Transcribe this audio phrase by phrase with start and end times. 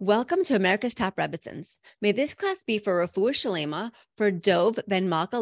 [0.00, 1.78] Welcome to America's Top Rebbitzins.
[2.02, 5.38] May this class be for Rafua Shalema, for Dov ben Malka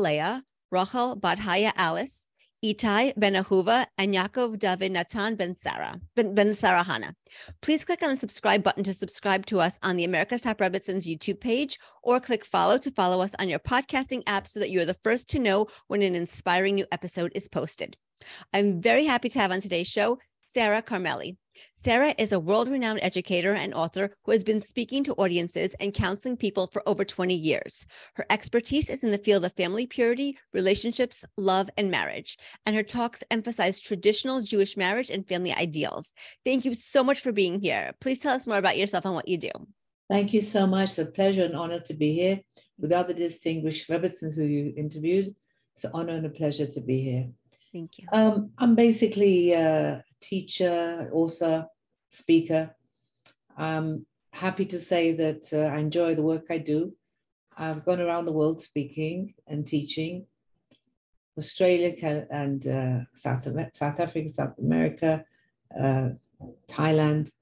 [0.71, 2.23] Rachel Badhaya Alice,
[2.65, 7.15] Itai ben Ahuva, and Yaakov David Natan ben Sarah, ben, ben Sarahana.
[7.63, 11.05] Please click on the subscribe button to subscribe to us on the America's Top Rebbitzins
[11.05, 14.81] YouTube page, or click follow to follow us on your podcasting app so that you
[14.81, 17.97] are the first to know when an inspiring new episode is posted.
[18.53, 20.19] I'm very happy to have on today's show
[20.55, 21.37] Sarah Carmeli.
[21.85, 25.93] Sarah is a world renowned educator and author who has been speaking to audiences and
[25.93, 27.87] counseling people for over 20 years.
[28.15, 32.39] Her expertise is in the field of family purity, relationships, love, and marriage.
[32.65, 36.13] And her talks emphasize traditional Jewish marriage and family ideals.
[36.45, 37.93] Thank you so much for being here.
[38.01, 39.51] Please tell us more about yourself and what you do.
[40.09, 40.91] Thank you so much.
[40.91, 42.41] It's a pleasure and honor to be here
[42.79, 45.35] with other distinguished Rebbitzins who you interviewed.
[45.75, 47.27] It's an honor and a pleasure to be here.
[47.75, 48.07] Thank you.
[48.13, 51.67] Um, I'm basically a teacher, author,
[52.11, 52.73] speaker.
[53.57, 56.95] I'm happy to say that uh, I enjoy the work I do.
[57.59, 60.25] I've gone around the world speaking and teaching.
[61.37, 65.25] Australia and uh, South, South Africa, South America,
[65.77, 66.11] uh,
[66.69, 67.33] Thailand,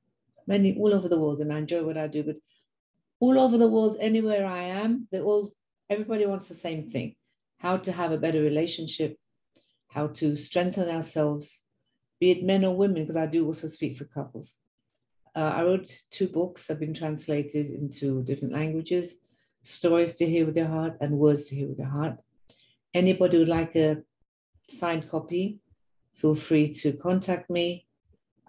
[0.46, 2.22] many all over the world, and I enjoy what I do.
[2.22, 2.36] But
[3.20, 5.52] all over the world, anywhere I am, they all
[5.90, 7.16] everybody wants the same thing:
[7.58, 9.18] how to have a better relationship,
[9.92, 11.64] how to strengthen ourselves,
[12.18, 14.54] be it men or women, because I do also speak for couples.
[15.34, 19.16] Uh, I wrote two books that have been translated into different languages
[19.64, 22.18] Stories to Hear with Your Heart and Words to Hear with Your Heart.
[22.92, 24.02] Anybody would like a
[24.68, 25.60] signed copy,
[26.14, 27.86] feel free to contact me.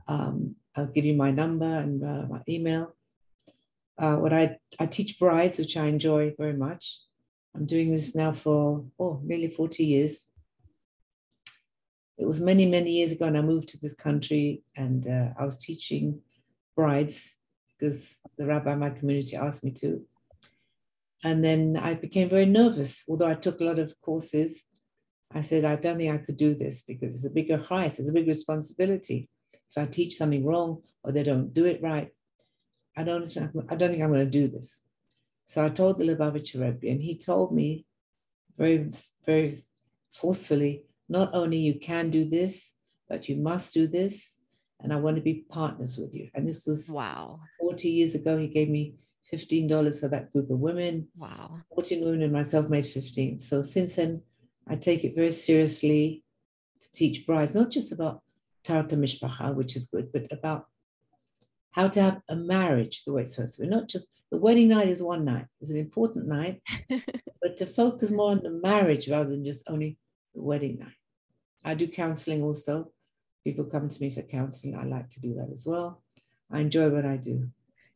[0.07, 2.95] Um, I'll give you my number and uh, my email.
[3.95, 7.01] Uh, what I, I teach brides, which I enjoy very much.
[7.55, 10.25] I'm doing this now for oh nearly 40 years.
[12.17, 15.45] It was many, many years ago, and I moved to this country, and uh, I
[15.45, 16.21] was teaching
[16.75, 17.35] brides
[17.77, 20.01] because the rabbi in my community asked me to.
[21.23, 24.63] And then I became very nervous, although I took a lot of courses.
[25.31, 28.09] I said, I don't think I could do this because it's a bigger price, it's
[28.09, 29.29] a big responsibility.
[29.53, 32.09] If I teach something wrong or they don't do it right,
[32.95, 33.25] I don't,
[33.69, 34.81] I don't think I'm going to do this.
[35.45, 37.85] So I told the Lubavitcher Rebbe, and he told me
[38.57, 38.89] very,
[39.25, 39.51] very
[40.13, 42.73] forcefully, not only you can do this,
[43.07, 44.37] but you must do this,
[44.79, 46.27] and I want to be partners with you.
[46.33, 48.37] And this was wow 40 years ago.
[48.39, 48.95] He gave me
[49.31, 51.07] $15 for that group of women.
[51.15, 51.59] Wow.
[51.75, 53.39] 14 women and myself made 15.
[53.39, 54.23] So since then,
[54.67, 56.23] I take it very seriously
[56.81, 58.23] to teach brides, not just about
[58.65, 60.65] Taharat Mishpacha, which is good, but about
[61.71, 63.67] how to have a marriage the way it's supposed to be.
[63.67, 66.61] Not just the wedding night is one night, it's an important night,
[67.41, 69.97] but to focus more on the marriage rather than just only
[70.33, 71.02] the wedding night.
[71.63, 72.91] I do counseling also
[73.43, 74.75] people come to me for counseling.
[74.75, 76.01] I like to do that as well.
[76.51, 77.49] I enjoy what I do.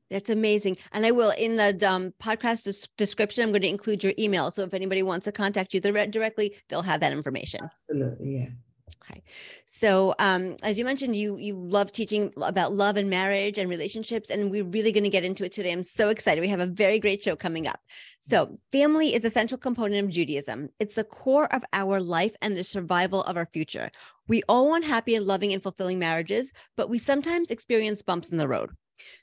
[0.09, 0.78] That's amazing.
[0.94, 4.51] And I will, in the um, podcast description, I'm going to include your email.
[4.51, 7.61] So if anybody wants to contact you directly, they'll have that information.
[7.63, 8.38] Absolutely.
[8.38, 8.50] Yeah.
[8.96, 9.22] Okay.
[9.66, 14.30] So um, as you mentioned, you you love teaching about love and marriage and relationships,
[14.30, 15.72] and we're really going to get into it today.
[15.72, 16.42] I'm so excited.
[16.42, 17.80] We have a very great show coming up.
[18.22, 20.70] So family is a central component of Judaism.
[20.80, 23.90] It's the core of our life and the survival of our future.
[24.28, 28.38] We all want happy and loving and fulfilling marriages, but we sometimes experience bumps in
[28.38, 28.72] the road.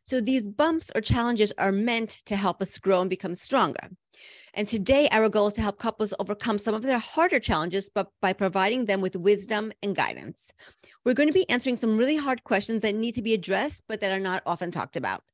[0.05, 3.91] So these bumps or challenges are meant to help us grow and become stronger.
[4.56, 8.06] And today, our goal is to help couples overcome some of their harder challenges, but
[8.22, 10.53] by providing them with wisdom and guidance.
[11.04, 14.00] We're going to be answering some really hard questions that need to be addressed, but
[14.00, 15.25] that are not often talked about.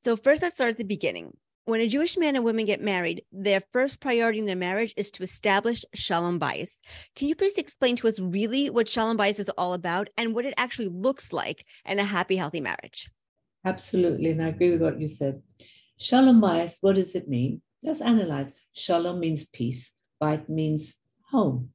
[0.00, 1.36] So, first, let's start at the beginning.
[1.64, 5.10] When a Jewish man and woman get married, their first priority in their marriage is
[5.10, 6.70] to establish Shalom Bayis.
[7.16, 10.46] Can you please explain to us really what Shalom Bayis is all about and what
[10.46, 13.10] it actually looks like in a happy, healthy marriage?
[13.64, 14.30] Absolutely.
[14.30, 15.42] And I agree with what you said.
[15.98, 17.60] Shalom Bayis, what does it mean?
[17.82, 18.56] Let's analyze.
[18.78, 20.94] Shalom means peace, Bait means
[21.30, 21.70] home.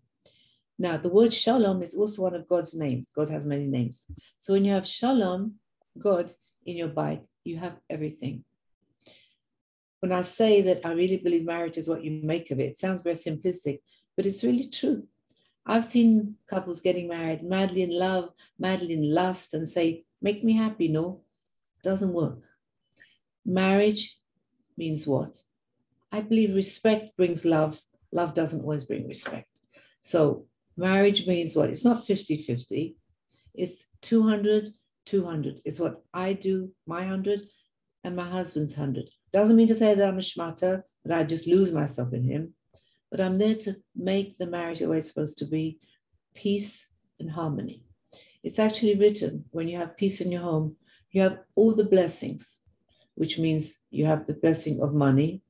[0.79, 3.11] Now, the word shalom is also one of God's names.
[3.15, 4.05] God has many names.
[4.39, 5.55] So when you have shalom,
[5.99, 6.31] God,
[6.65, 8.44] in your bite, you have everything.
[10.00, 12.77] When I say that I really believe marriage is what you make of it, it
[12.77, 13.79] sounds very simplistic,
[14.15, 15.07] but it's really true.
[15.65, 18.29] I've seen couples getting married, madly in love,
[18.59, 20.88] madly in lust, and say, make me happy.
[20.88, 21.21] No,
[21.83, 22.39] doesn't work.
[23.45, 24.19] Marriage
[24.77, 25.38] means what?
[26.13, 27.81] I believe respect brings love.
[28.13, 29.50] Love doesn't always bring respect.
[30.00, 31.69] So marriage means what?
[31.69, 32.95] It's not 50 50,
[33.56, 34.69] it's 200
[35.06, 35.62] 200.
[35.65, 37.42] It's what I do, my 100,
[38.04, 39.10] and my husband's 100.
[39.31, 42.54] Doesn't mean to say that I'm a schmatter, that I just lose myself in him,
[43.12, 45.80] but I'm there to make the marriage the way it's supposed to be
[46.33, 46.88] peace
[47.19, 47.83] and harmony.
[48.44, 50.75] It's actually written when you have peace in your home,
[51.12, 52.59] you have all the blessings.
[53.16, 55.44] which means you have the blessing of money.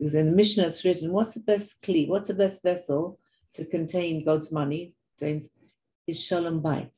[0.00, 3.18] Because in the Mishnah it's written, what's the best kli, what's the best vessel
[3.52, 4.94] to contain God's money?
[5.20, 5.50] Is
[6.18, 6.88] shalom bayit.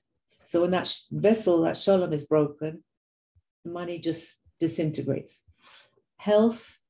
[0.45, 2.85] So when that vessel, that shalom is broken,
[3.65, 5.43] the money just disintegrates.
[6.17, 6.81] Health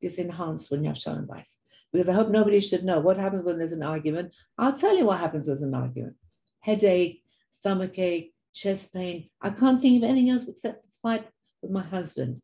[0.00, 1.46] is enhanced when you have shalom bayit.
[1.92, 4.34] Because I hope nobody should know what happens when there's an argument.
[4.56, 6.16] I'll tell you what happens there's an argument.
[6.60, 9.28] Headache, stomach ache, chest pain.
[9.42, 11.28] I can't think of anything else except the fight
[11.60, 12.40] with my husband.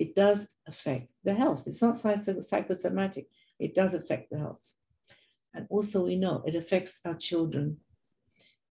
[0.00, 1.68] It does affect the health.
[1.68, 3.28] It's not psychosomatic.
[3.60, 4.72] It does affect the health.
[5.54, 7.76] And also we know it affects our children.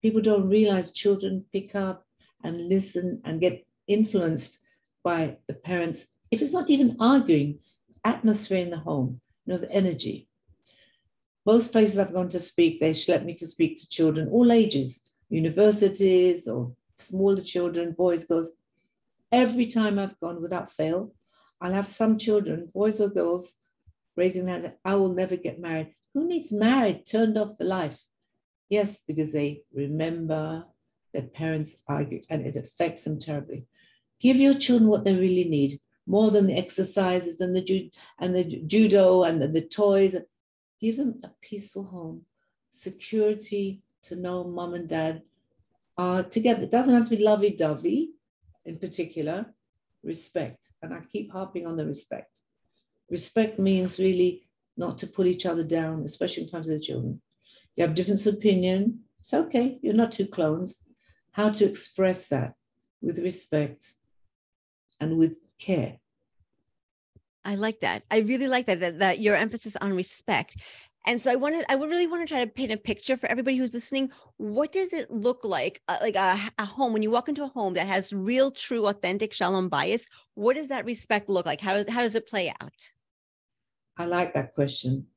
[0.02, 2.06] People don't realize children pick up
[2.44, 4.60] and listen and get influenced
[5.04, 6.16] by the parents.
[6.30, 7.60] If it's not even arguing,
[8.04, 10.30] atmosphere in the home, you know, the energy.
[11.44, 15.02] Most places I've gone to speak, they let me to speak to children, all ages,
[15.30, 18.52] universities or smaller children, boys, girls.
[19.32, 21.14] Every time I've gone without fail,
[21.62, 23.56] I'll have some children, boys or girls,
[24.16, 25.94] raising their hand, I will never get married.
[26.14, 28.00] Who needs married, turned off for life?
[28.70, 30.66] Yes, because they remember
[31.14, 33.66] their parents argue and it affects them terribly.
[34.20, 37.90] Give your children what they really need, more than the exercises and the, ju-
[38.20, 40.16] and the judo and the, the toys.
[40.80, 42.22] Give them a peaceful home,
[42.70, 45.24] security, to know mom and dad
[45.98, 46.64] are together.
[46.64, 48.12] It doesn't have to be lovey dovey
[48.66, 49.54] in particular,
[50.04, 50.72] respect.
[50.82, 52.32] And I keep harping on the respect.
[53.10, 54.48] Respect means really
[54.78, 57.22] not to put each other down, especially in front of the children.
[57.76, 59.02] You have different opinion.
[59.20, 59.80] It's okay.
[59.82, 60.84] You're not two clones.
[61.32, 62.54] How to express that
[63.02, 63.84] with respect
[65.00, 65.98] and with care.
[67.44, 68.04] I like that.
[68.10, 70.58] I really like that, that, that your emphasis on respect
[71.06, 73.28] and so I wanted, I would really want to try to paint a picture for
[73.28, 74.10] everybody who's listening.
[74.38, 77.48] What does it look like, uh, like a, a, home, when you walk into a
[77.48, 80.06] home that has real, true, authentic shalom bayis?
[80.34, 81.62] What does that respect look like?
[81.62, 82.92] How does, how does it play out?
[83.98, 85.08] I like that question.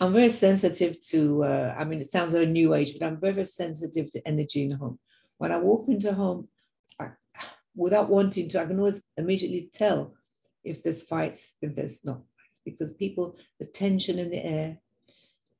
[0.00, 3.32] I'm very sensitive to, uh, I mean, it sounds very new age, but I'm very,
[3.32, 4.98] very sensitive to energy in a home.
[5.38, 6.48] When I walk into a home,
[7.00, 7.08] I,
[7.74, 10.14] without wanting to, I can always immediately tell
[10.62, 14.78] if there's fights, if there's not fights, because people, the tension in the air,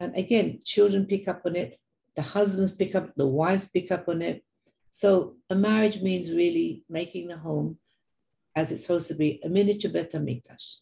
[0.00, 1.78] and again, children pick up on it,
[2.14, 4.44] the husbands pick up, the wives pick up on it.
[4.90, 7.78] So a marriage means really making the home
[8.56, 10.78] as it's supposed to be, a miniature Bet HaMikdash.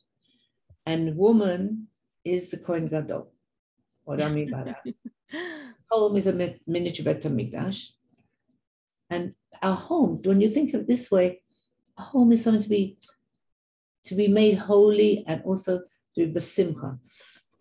[0.86, 1.88] And woman
[2.24, 3.32] is the Kohen Gadol.
[4.04, 4.82] What do I mean by that?
[5.90, 7.90] home is a miniature Bet HaMikdash.
[9.10, 11.42] And our home, when you think of it this way,
[11.98, 12.98] a home is something to be
[14.04, 16.98] to be made holy and also to be besimcha.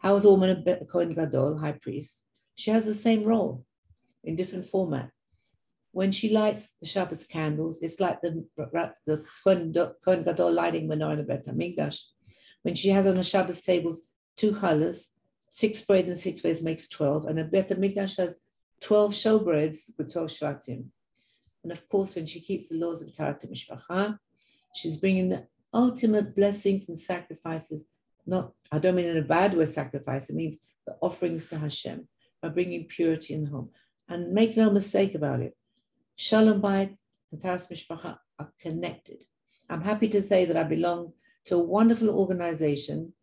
[0.06, 2.22] How is a woman a Kohen Gadol, high priest?
[2.54, 3.66] She has the same role
[4.24, 5.10] in different format.
[5.94, 8.46] When she lights the Shabbos candles, it's like the,
[9.44, 12.00] Kohen Gadol lighting menorah in the Beit HaMikdash.
[12.62, 14.04] When she has on the Shabbos tables
[14.38, 15.08] two challahs,
[15.50, 18.36] six bread and six ways makes 12, and the Beit HaMikdash has
[18.82, 20.86] 12 showbreads with 12 shvatim.
[21.64, 24.20] And of course, when she keeps the laws of Taharat Mishpacha,
[24.76, 27.86] she's bringing the ultimate blessings and sacrifices
[28.26, 30.56] not, I don't mean in a bad way sacrifice, it means
[30.86, 32.08] the offerings to Hashem
[32.42, 33.70] by bringing purity in the home.
[34.08, 35.58] And make no mistake about it,
[36.16, 36.96] Shalom Bayit
[37.32, 39.24] and Taharat Mishpacha are connected.
[39.70, 41.14] I'm happy to say that I belong
[41.46, 43.14] to a wonderful organization,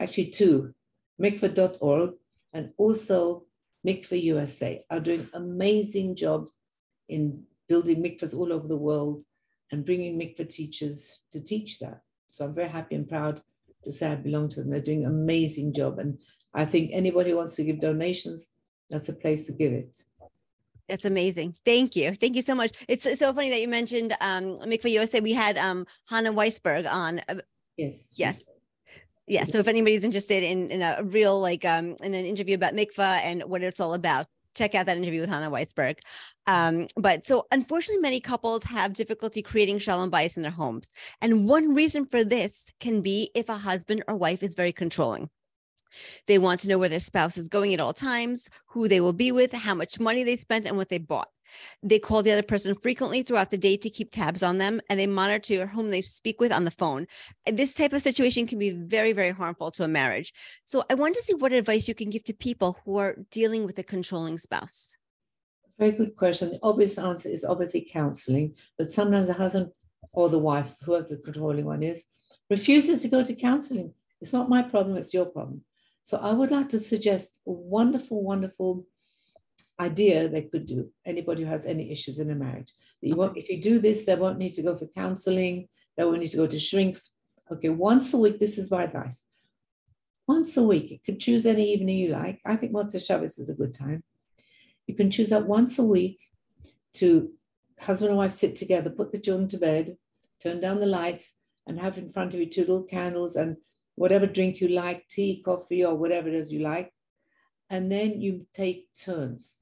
[0.00, 0.74] actually two,
[1.20, 2.14] mikveh.org
[2.52, 3.44] and also
[3.86, 6.52] Mikvah USA are doing amazing jobs
[7.08, 9.24] in building mikvahs all over the world
[9.70, 12.00] and bringing mikveh teachers to teach that.
[12.28, 13.42] So I'm very happy and proud
[13.84, 14.70] to say I belong to them.
[14.70, 15.98] They're doing an amazing job.
[15.98, 16.18] And
[16.54, 18.48] I think anybody who wants to give donations,
[18.90, 19.96] that's a place to give it.
[20.88, 21.54] That's amazing.
[21.64, 22.14] Thank you.
[22.14, 22.72] Thank you so much.
[22.88, 25.20] It's so funny that you mentioned um, Mikvah USA.
[25.20, 27.22] We had um, Hannah Weisberg on.
[27.28, 27.36] Uh,
[27.76, 28.08] yes.
[28.14, 28.42] Yes.
[29.26, 29.44] Yeah.
[29.44, 33.22] So if anybody's interested in, in a real, like um, in an interview about mikvah
[33.22, 35.98] and what it's all about, check out that interview with Hannah Weisberg.
[36.46, 40.88] Um, but so unfortunately, many couples have difficulty creating shalom bayis in their homes.
[41.20, 45.30] And one reason for this can be if a husband or wife is very controlling.
[46.26, 49.12] They want to know where their spouse is going at all times, who they will
[49.12, 51.28] be with, how much money they spent, and what they bought.
[51.82, 54.98] They call the other person frequently throughout the day to keep tabs on them, and
[54.98, 57.06] they monitor whom they speak with on the phone.
[57.50, 60.32] This type of situation can be very, very harmful to a marriage.
[60.64, 63.64] So I want to see what advice you can give to people who are dealing
[63.64, 64.96] with a controlling spouse.
[65.78, 66.50] Very good question.
[66.50, 69.70] The obvious answer is obviously counseling, but sometimes the husband
[70.12, 72.04] or the wife, whoever the controlling one is,
[72.50, 73.94] refuses to go to counseling.
[74.20, 75.64] It's not my problem, it's your problem.
[76.02, 78.86] So I would like to suggest a wonderful, wonderful
[79.82, 80.90] idea they could do.
[81.04, 84.04] Anybody who has any issues in a marriage, that you want, if you do this,
[84.04, 85.68] they won't need to go for counseling.
[85.96, 87.10] they won't need to go to shrinks.
[87.50, 89.22] Okay, once a week, this is my advice.
[90.26, 92.40] Once a week, you can choose any evening you like.
[92.46, 94.02] I think Motzei Shabbos is a good time.
[94.86, 96.18] You can choose that once a week
[96.94, 97.30] to
[97.80, 99.96] husband and wife sit together, put the children to bed,
[100.42, 101.32] turn down the lights,
[101.66, 103.56] and have in front of you two little candles and
[103.96, 106.92] whatever drink you like, tea, coffee, or whatever it is you like.
[107.68, 109.61] And then you take turns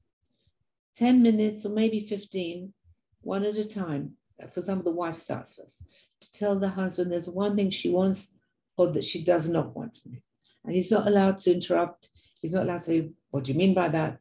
[0.95, 2.73] 10 minutes or maybe 15,
[3.21, 4.13] one at a time.
[4.53, 5.85] For example, the wife starts first
[6.21, 8.31] to tell the husband there's one thing she wants
[8.77, 10.23] or that she does not want from him.
[10.63, 12.09] And he's not allowed to interrupt.
[12.41, 14.19] He's not allowed to say, What do you mean by that?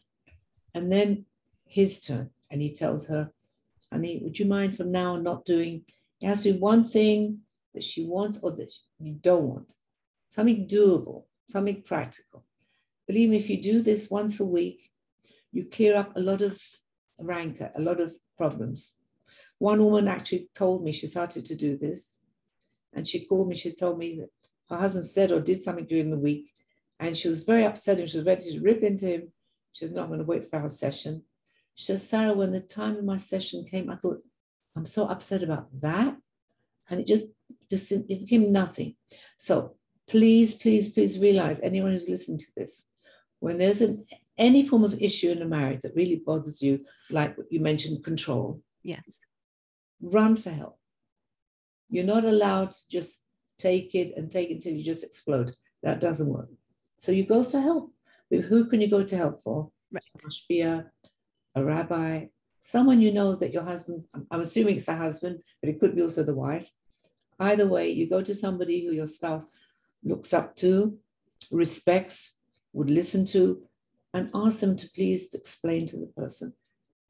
[0.75, 1.27] And then
[1.67, 2.31] his turn.
[2.50, 3.33] And he tells her,
[3.93, 5.85] Honey, would you mind from now on not doing?
[6.21, 7.41] It has to be one thing
[7.75, 9.73] that she wants or that you don't want.
[10.31, 12.45] Something doable, something practical.
[13.07, 14.91] Believe me, if you do this once a week,
[15.52, 16.61] you clear up a lot of
[17.19, 18.95] rancor, a lot of problems.
[19.59, 22.16] One woman actually told me she started to do this,
[22.92, 23.57] and she called me.
[23.57, 24.30] She told me that
[24.71, 26.52] her husband said or did something during the week,
[26.99, 29.33] and she was very upset and she was ready to rip into him.
[29.73, 31.23] She was not going to wait for our session.
[31.75, 34.23] She said, Sarah, when the time of my session came, I thought,
[34.76, 36.16] I'm so upset about that.
[36.88, 37.28] And it just,
[37.69, 38.97] just it became nothing.
[39.37, 39.76] So
[40.09, 42.85] please, please, please realize, anyone who's listening to this,
[43.38, 44.04] when there's an,
[44.40, 48.61] any form of issue in a marriage that really bothers you, like you mentioned, control.
[48.82, 49.20] Yes.
[50.00, 50.78] Run for help.
[51.90, 53.20] You're not allowed to just
[53.59, 55.52] take it and take it until you just explode.
[55.82, 56.49] That doesn't work.
[56.97, 57.92] So you go for help.
[58.30, 59.70] Who can you go to help for?
[59.92, 60.02] Right.
[60.25, 60.87] Mashpia,
[61.54, 62.26] a rabbi,
[62.61, 66.02] someone you know that your husband, I'm assuming it's the husband, but it could be
[66.02, 66.70] also the wife.
[67.38, 69.47] Either way, you go to somebody who your spouse
[70.04, 70.97] looks up to,
[71.50, 72.32] respects,
[72.73, 73.62] would listen to,
[74.14, 76.52] and ask them to please explain to the person.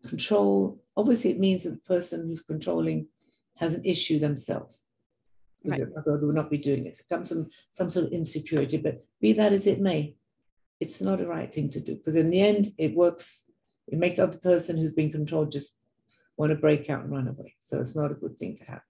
[0.06, 3.06] Control, obviously, it means that the person who's controlling
[3.58, 4.82] has an issue themselves.
[5.64, 5.82] Right.
[5.96, 6.98] Although they would not be doing it.
[6.98, 10.16] It comes from some sort of insecurity, but be that as it may,
[10.80, 13.44] it's not a right thing to do because in the end, it works,
[13.86, 15.76] it makes the other person who's being controlled just
[16.38, 17.54] want to break out and run away.
[17.60, 18.80] So it's not a good thing to have.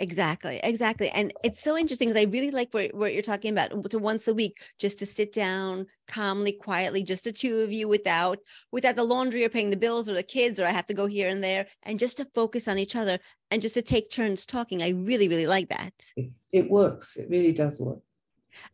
[0.00, 1.10] Exactly, exactly.
[1.10, 4.28] And it's so interesting because I really like what, what you're talking about to once
[4.28, 8.38] a week, just to sit down calmly, quietly, just the two of you without
[8.70, 11.06] without the laundry or paying the bills or the kids, or I have to go
[11.06, 13.18] here and there, and just to focus on each other
[13.50, 14.82] and just to take turns talking.
[14.82, 15.92] I really, really like that.
[16.16, 17.16] It's, it works.
[17.16, 17.98] It really does work.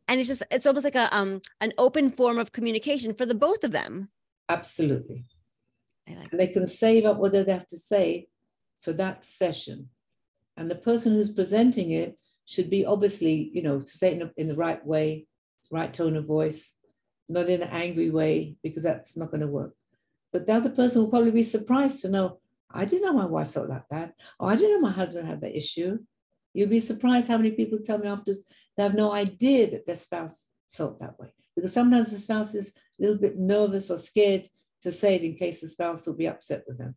[0.08, 3.34] And it's just it's almost like a um an open form of communication for the
[3.34, 4.10] both of them.
[4.50, 5.24] Absolutely.
[6.06, 8.26] Like and they can save up what they have to say
[8.82, 9.88] for that session
[10.56, 14.23] and the person who's presenting it should be obviously, you know, to say it in,
[14.23, 15.26] a, in the right way,
[15.70, 16.73] right tone of voice,
[17.28, 19.75] not in an angry way, because that's not going to work.
[20.32, 23.52] But the other person will probably be surprised to know, I didn't know my wife
[23.52, 24.14] felt like that.
[24.38, 25.99] Or I didn't know my husband had that issue.
[26.52, 28.34] You'll be surprised how many people tell me after
[28.76, 31.32] they have no idea that their spouse felt that way.
[31.54, 34.49] Because sometimes the spouse is a little bit nervous or scared
[34.82, 36.94] to say it in case the spouse will be upset with them.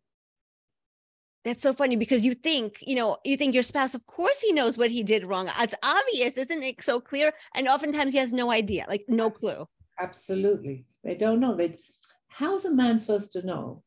[1.48, 4.52] That's so funny because you think, you know, you think your spouse, of course, he
[4.52, 5.48] knows what he did wrong.
[5.58, 7.32] It's obvious, isn't it so clear?
[7.54, 9.66] And oftentimes he has no idea, like no clue.
[9.98, 10.84] Absolutely.
[11.02, 11.54] They don't know.
[11.54, 11.76] They
[12.28, 13.82] how's a man supposed to know?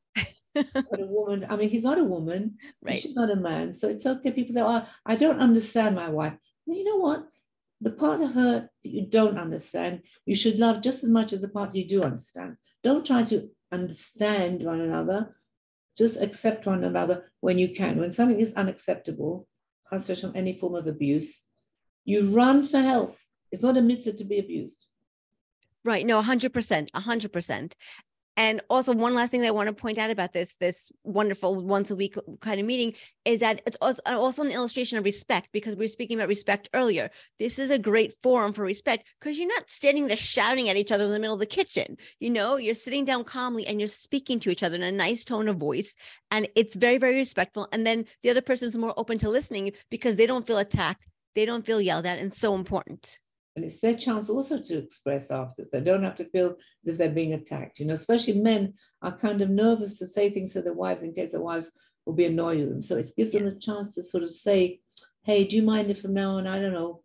[0.56, 2.98] but a woman, I mean, he's not a woman, right?
[2.98, 3.74] She's not a man.
[3.74, 4.32] So it's okay.
[4.32, 6.34] People say, Oh, I don't understand my wife.
[6.66, 7.28] Well, you know what?
[7.80, 11.42] The part of her that you don't understand, you should love just as much as
[11.42, 12.58] the part you do understand.
[12.82, 15.36] Don't try to understand one another
[15.98, 18.00] just accept one another when you can.
[18.00, 19.48] When something is unacceptable,
[19.90, 21.42] from any form of abuse,
[22.06, 23.18] you run for help.
[23.52, 24.86] It's not a mitzvah to be abused.
[25.84, 26.06] Right.
[26.06, 26.92] No, 100%.
[26.92, 27.74] 100%.
[28.38, 31.64] And also, one last thing that I want to point out about this this wonderful
[31.64, 32.94] once a week kind of meeting
[33.26, 36.70] is that it's uh, also an illustration of respect because we were speaking about respect
[36.74, 37.12] earlier.
[37.40, 40.94] This is a great forum for respect because you're not standing there shouting at each
[40.94, 41.98] other in the middle of the kitchen.
[42.20, 45.26] You know, you're sitting down calmly and you're speaking to each other in a nice
[45.26, 45.94] tone of voice,
[46.32, 47.68] and it's very, very respectful.
[47.74, 51.46] And then the other person's more open to listening because they don't feel attacked, they
[51.46, 53.20] don't feel yelled at, and so important
[53.56, 55.66] and it's their chance also to express after.
[55.72, 57.80] They don't have to feel as if they're being attacked.
[57.80, 61.14] You know, especially men are kind of nervous to say things to their wives in
[61.14, 61.72] case their wives
[62.06, 62.82] will be annoyed with them.
[62.82, 64.80] So it gives them a chance to sort of say,
[65.24, 67.04] "Hey, do you mind if from now on, I don't know,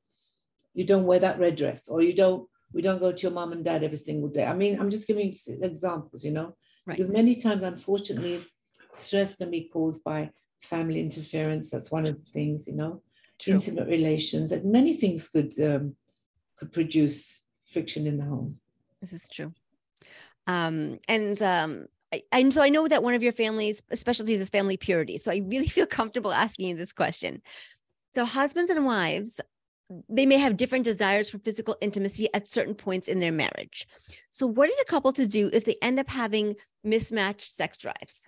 [0.72, 3.52] you don't wear that red dress, or you don't, we don't go to your mom
[3.52, 6.54] and dad every single day." I mean, I'm just giving examples, you know,
[6.86, 6.96] right.
[6.96, 8.44] because many times, unfortunately,
[8.92, 11.70] stress can be caused by family interference.
[11.70, 13.02] That's one of the things, you know.
[13.38, 13.54] True.
[13.54, 15.94] Intimate relations, and many things could um,
[16.56, 18.58] could produce friction in the home.
[19.00, 19.52] This is true.
[20.46, 24.50] Um, and um, I, and so I know that one of your family's specialties is
[24.50, 25.18] family purity.
[25.18, 27.42] So I really feel comfortable asking you this question.
[28.14, 29.40] So husbands and wives,
[30.08, 33.86] they may have different desires for physical intimacy at certain points in their marriage.
[34.30, 38.26] So what is a couple to do if they end up having mismatched sex drives?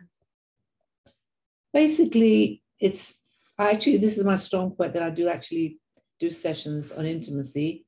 [1.72, 3.22] Basically, it's
[3.58, 5.78] actually this is my strong point that I do actually
[6.20, 7.84] do sessions on intimacy,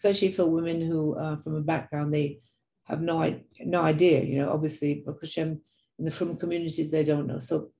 [0.00, 2.40] especially for women who are from a background they
[2.84, 4.22] have no no idea.
[4.22, 5.60] You know, obviously, because in
[5.98, 7.38] the frum communities they don't know.
[7.38, 7.70] So,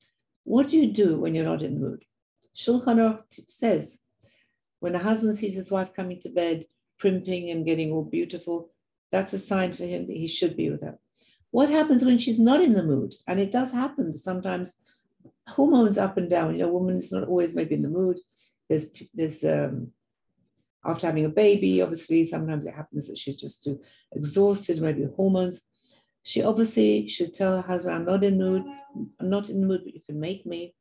[0.44, 2.04] what do you do when you're not in the mood?
[2.54, 3.98] Shulchan Aruch says,
[4.80, 6.66] when a husband sees his wife coming to bed,
[6.98, 8.70] primping and getting all beautiful,
[9.10, 10.98] that's a sign for him that he should be with her.
[11.52, 13.14] What happens when she's not in the mood?
[13.26, 14.74] And it does happen sometimes.
[15.48, 16.52] Hormones up and down.
[16.52, 18.18] You know, woman not always maybe in the mood.
[18.68, 19.92] There's there's um,
[20.84, 23.80] after having a baby, obviously sometimes it happens that she's just too
[24.12, 25.62] exhausted, maybe hormones.
[26.22, 28.64] She obviously should tell her husband, I'm not in the mood,
[29.20, 30.74] I'm not in the mood, but you can make me.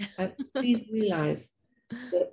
[0.00, 1.52] Uh, and please realize
[1.90, 2.32] that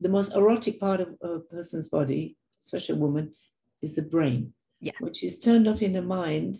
[0.00, 3.32] the most erotic part of a person's body, especially a woman,
[3.80, 4.52] is the brain.
[4.80, 4.96] Yes.
[4.98, 6.58] When she's turned off in her mind,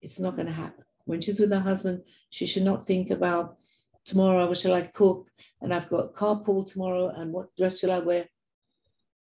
[0.00, 0.84] it's not going to happen.
[1.04, 3.58] When she's with her husband, she should not think about
[4.04, 5.28] tomorrow, what shall I cook?
[5.60, 8.26] And I've got carpool tomorrow, and what dress shall I wear?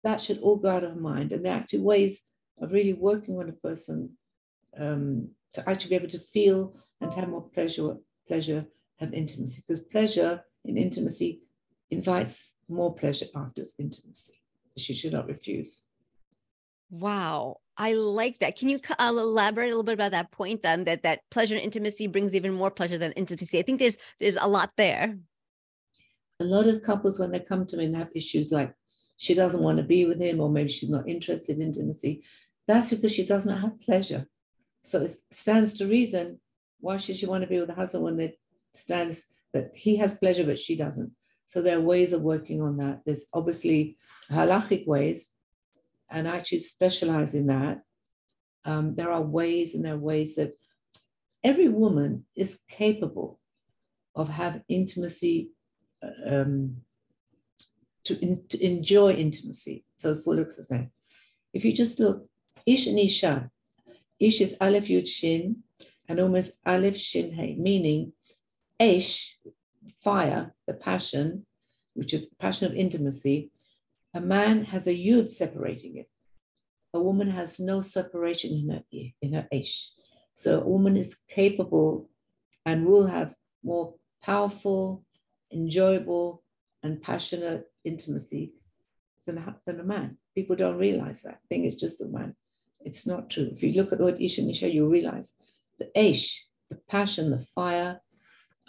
[0.03, 1.31] That should all go out of mind.
[1.31, 2.21] And there are actually ways
[2.61, 4.17] of really working on a person
[4.77, 7.95] um, to actually be able to feel and have more pleasure,
[8.27, 8.65] pleasure,
[8.97, 9.61] have intimacy.
[9.65, 11.41] Because pleasure in intimacy
[11.89, 14.33] invites more pleasure after intimacy.
[14.77, 15.83] She should not refuse.
[16.89, 17.59] Wow.
[17.79, 18.57] I like that.
[18.57, 21.63] Can you uh, elaborate a little bit about that point then that that pleasure and
[21.63, 23.57] intimacy brings even more pleasure than intimacy?
[23.57, 25.17] I think there's there's a lot there.
[26.41, 28.73] A lot of couples when they come to me and have issues like
[29.15, 32.23] she doesn't want to be with him or maybe she's not interested in intimacy,
[32.67, 34.27] that's because she does not have pleasure.
[34.83, 36.39] So it stands to reason
[36.81, 38.39] why should she want to be with a husband when it
[38.73, 41.11] stands that he has pleasure but she doesn't.
[41.45, 43.01] So there are ways of working on that.
[43.05, 43.97] There's obviously
[44.29, 45.29] halachic ways
[46.09, 47.81] and actually specialize in that.
[48.65, 50.53] Um, there are ways, and there are ways that
[51.43, 53.39] every woman is capable
[54.15, 55.51] of have intimacy,
[56.03, 56.77] uh, um,
[58.03, 59.85] to, in, to enjoy intimacy.
[59.99, 60.89] So full extent.
[61.53, 62.27] If you just look,
[62.65, 63.49] Ish and Isha,
[64.19, 65.63] Ish is Aleph Yud Shin,
[66.07, 68.13] and almost Aleph Shin meaning
[68.79, 69.37] Ish,
[69.99, 71.45] fire, the passion,
[71.93, 73.51] which is the passion of intimacy,
[74.13, 76.09] a man has a yud separating it.
[76.93, 78.83] A woman has no separation in her
[79.21, 79.91] in her ish.
[80.33, 82.09] So a woman is capable
[82.65, 85.03] and will have more powerful,
[85.51, 86.43] enjoyable,
[86.81, 88.53] and passionate intimacy
[89.25, 90.17] than, than a man.
[90.33, 91.39] People don't realize that.
[91.49, 92.35] Thing is just a man.
[92.81, 93.49] It's not true.
[93.51, 95.33] If you look at the word ish and isha, you realize
[95.77, 97.99] the ish, the passion, the fire,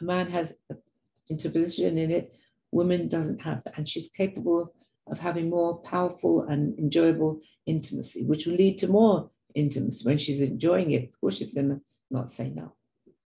[0.01, 0.55] a man has
[1.29, 2.35] interposition in it.
[2.73, 4.75] Woman doesn't have that, and she's capable
[5.11, 10.05] of having more powerful and enjoyable intimacy, which will lead to more intimacy.
[10.05, 12.75] When she's enjoying it, of course, she's going to not say no.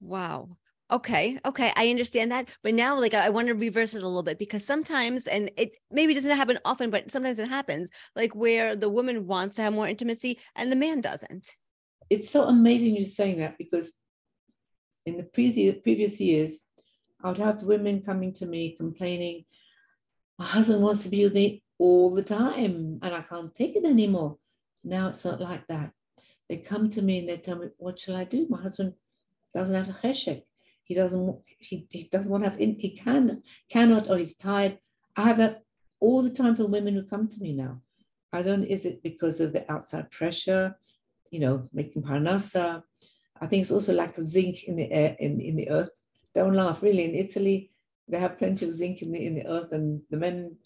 [0.02, 0.58] Wow.
[0.92, 1.40] Okay.
[1.46, 1.72] Okay.
[1.78, 2.50] I understand that.
[2.64, 5.72] But now, like, I want to reverse it a little bit because sometimes, and it
[5.90, 9.74] maybe doesn't happen often, but sometimes it happens, like where the woman wants to have
[9.74, 11.56] more intimacy and the man doesn't.
[12.10, 13.94] It's so amazing you're saying that because
[15.06, 16.60] in the previous previous years,
[17.24, 19.46] I would have women coming to me complaining
[20.42, 23.86] my husband wants to be with me all the time and I can't take it
[23.86, 24.38] anymore.
[24.84, 25.92] Now it's not like that.
[26.50, 28.48] They come to me and they tell me, what shall I do?
[28.50, 28.96] My husband
[29.54, 30.42] doesn't have a cheshek.
[30.84, 34.80] He doesn't, he, he doesn't want to have, he can, cannot, or he's tired.
[35.16, 35.62] I have that
[36.00, 37.80] all the time for women who come to me now.
[38.34, 40.76] I don't, is it because of the outside pressure,
[41.30, 42.82] you know, making parnasa?
[43.40, 46.04] I think it's also lack of zinc in the air, in, in the earth.
[46.34, 47.06] Don't laugh, really.
[47.06, 47.70] In Italy,
[48.08, 50.58] they have plenty of zinc in the, in the earth, and the men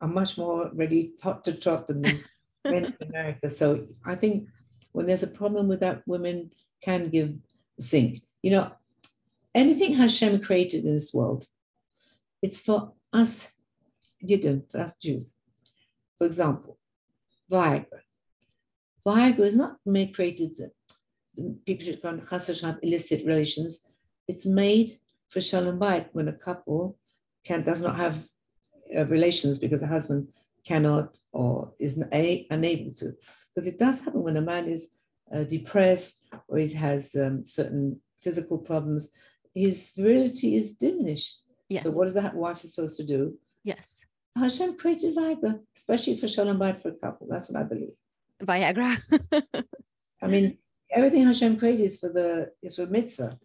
[0.00, 2.20] are much more ready hot to trot than the
[2.64, 3.48] men in America.
[3.48, 4.48] So I think
[4.92, 6.50] when there's a problem with that, women
[6.82, 7.34] can give
[7.80, 8.22] zinc.
[8.42, 8.72] You know,
[9.54, 11.46] anything Hashem created in this world,
[12.42, 13.52] it's for us,
[14.24, 15.36] Yidden, for us Jews.
[16.18, 16.78] For example,
[17.50, 18.00] Viagra.
[19.06, 20.72] Viagra is not made created that
[21.64, 23.86] people should go and have illicit relations.
[24.28, 24.92] It's made
[25.30, 26.98] for shalom bayit when a couple
[27.44, 28.24] can does not have
[28.96, 30.28] uh, relations because the husband
[30.66, 33.14] cannot or is a, unable to.
[33.54, 34.88] Because it does happen when a man is
[35.34, 39.10] uh, depressed or he has um, certain physical problems,
[39.54, 41.42] his virility is diminished.
[41.68, 41.84] Yes.
[41.84, 43.38] So what is that wife supposed to do?
[43.64, 44.04] Yes.
[44.36, 47.26] Hashem created Viagra, especially for shalom bayit for a couple.
[47.30, 47.94] That's what I believe.
[48.42, 48.96] Viagra.
[50.22, 50.58] I mean,
[50.90, 53.38] everything Hashem created is for the is for mitzvah.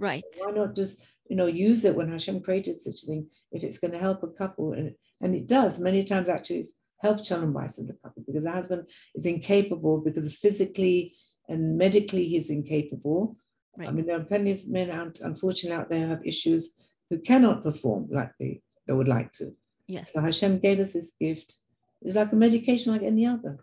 [0.00, 0.24] Right.
[0.38, 3.78] Why not just you know, use it when Hashem created such a thing, if it's
[3.78, 4.72] going to help a couple.
[4.72, 6.64] And, and it does many times actually
[7.00, 11.14] help Shalom Bayis in the couple because the husband is incapable because physically
[11.48, 13.36] and medically he's incapable.
[13.78, 13.88] Right.
[13.88, 16.74] I mean, there are plenty of men out, unfortunately, out there who have issues
[17.08, 19.54] who cannot perform like they, they would like to.
[19.86, 20.12] Yes.
[20.12, 21.60] So Hashem gave us this gift.
[22.02, 23.58] It's like a medication like any other.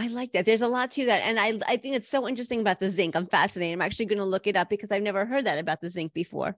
[0.00, 0.46] I like that.
[0.46, 1.22] There's a lot to that.
[1.24, 3.14] And I, I think it's so interesting about the zinc.
[3.14, 3.74] I'm fascinated.
[3.74, 6.14] I'm actually going to look it up because I've never heard that about the zinc
[6.14, 6.56] before.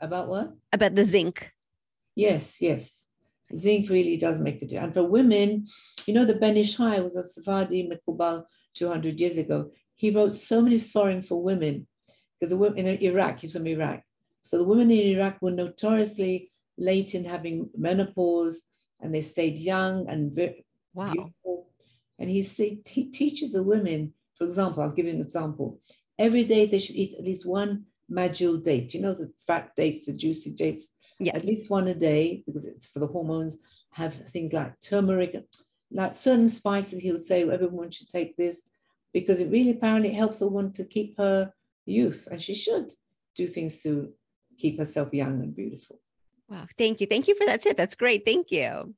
[0.00, 0.52] About what?
[0.72, 1.52] About the zinc.
[2.14, 3.06] Yes, yes.
[3.54, 4.84] Zinc really does make a difference.
[4.84, 5.66] And for women,
[6.06, 9.72] you know, the Ben Ish was a Sephardi Mekubal 200 years ago.
[9.96, 11.88] He wrote so many sforim for women
[12.38, 14.02] because the women in Iraq, he's from Iraq.
[14.42, 18.62] So the women in Iraq were notoriously late in having menopause
[19.00, 21.12] and they stayed young and very wow.
[21.12, 21.66] beautiful
[22.18, 25.80] and he, say, he teaches the women, for example, I'll give you an example.
[26.18, 28.94] Every day they should eat at least one medjool date.
[28.94, 30.86] You know, the fat dates, the juicy dates.
[31.18, 31.36] Yes.
[31.36, 33.56] At least one a day because it's for the hormones.
[33.90, 35.36] Have things like turmeric,
[35.90, 37.00] like certain spices.
[37.00, 38.62] He would say everyone should take this
[39.12, 41.52] because it really apparently helps a woman to keep her
[41.86, 42.92] youth, and she should
[43.36, 44.12] do things to
[44.58, 46.00] keep herself young and beautiful.
[46.48, 47.76] Wow, thank you, thank you for that tip.
[47.76, 48.24] That's great.
[48.24, 48.94] Thank you.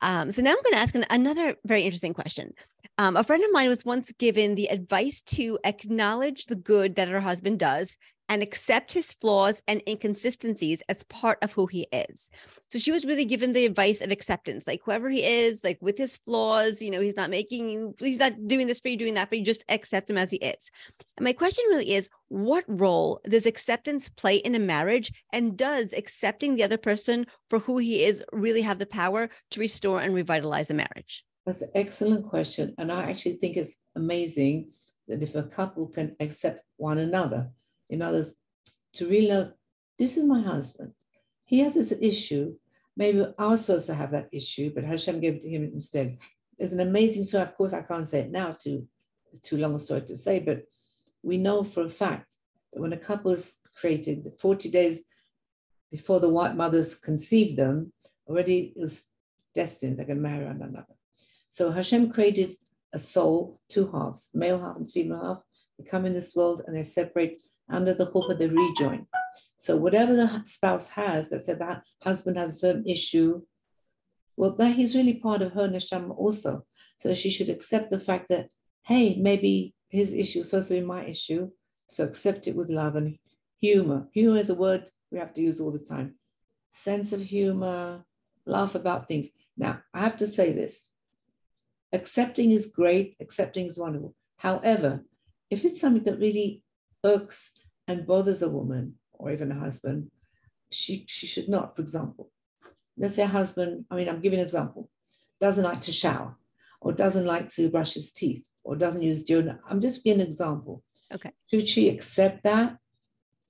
[0.00, 2.52] Um, so now I'm going to ask an, another very interesting question.
[2.98, 7.08] Um, a friend of mine was once given the advice to acknowledge the good that
[7.08, 7.96] her husband does
[8.28, 12.30] and accept his flaws and inconsistencies as part of who he is.
[12.68, 15.98] So she was really given the advice of acceptance, like whoever he is, like with
[15.98, 19.14] his flaws, you know, he's not making you, he's not doing this for you, doing
[19.14, 20.70] that for you, just accept him as he is.
[21.16, 25.12] And my question really is what role does acceptance play in a marriage?
[25.32, 29.60] And does accepting the other person for who he is really have the power to
[29.60, 31.24] restore and revitalize a marriage?
[31.46, 32.74] That's an excellent question.
[32.78, 34.70] And I actually think it's amazing
[35.08, 37.50] that if a couple can accept one another,
[37.94, 38.34] in others
[38.94, 39.52] to really know
[39.98, 40.92] this is my husband.
[41.44, 42.54] He has this issue.
[42.96, 46.18] Maybe supposed to have that issue, but Hashem gave it to him instead.
[46.58, 47.42] There's an amazing story.
[47.42, 48.48] Of course, I can't say it now.
[48.48, 48.86] It's too,
[49.32, 50.62] it's too long a story to say, but
[51.22, 52.36] we know for a fact
[52.72, 55.00] that when a couple is created, 40 days
[55.90, 57.92] before the white mothers conceived them,
[58.28, 59.06] already it was
[59.54, 60.94] destined they're going to marry one another.
[61.48, 62.54] So Hashem created
[62.92, 65.38] a soul, two halves, male half and female half.
[65.78, 69.06] They come in this world and they separate under the hope of the rejoin.
[69.56, 73.42] So whatever the spouse has, that said that husband has a certain issue,
[74.36, 76.66] well, that he's really part of her neshama also.
[76.98, 78.48] So she should accept the fact that,
[78.82, 81.50] hey, maybe his issue is supposed to be my issue.
[81.88, 83.16] So accept it with love and
[83.60, 84.08] humor.
[84.12, 86.16] Humor is a word we have to use all the time.
[86.70, 88.04] Sense of humor,
[88.44, 89.28] laugh about things.
[89.56, 90.88] Now, I have to say this.
[91.92, 94.16] Accepting is great, accepting is wonderful.
[94.38, 95.04] However,
[95.48, 96.64] if it's something that really
[97.04, 97.50] irks
[97.86, 100.10] and bothers a woman or even a husband,
[100.70, 102.30] she, she should not, for example,
[102.96, 104.90] let's say a husband, I mean, I'm giving an example,
[105.40, 106.36] doesn't like to shower
[106.80, 109.58] or doesn't like to brush his teeth or doesn't use deodorant.
[109.68, 110.82] I'm just giving an example.
[111.12, 111.30] Okay.
[111.50, 112.78] Should she accept that?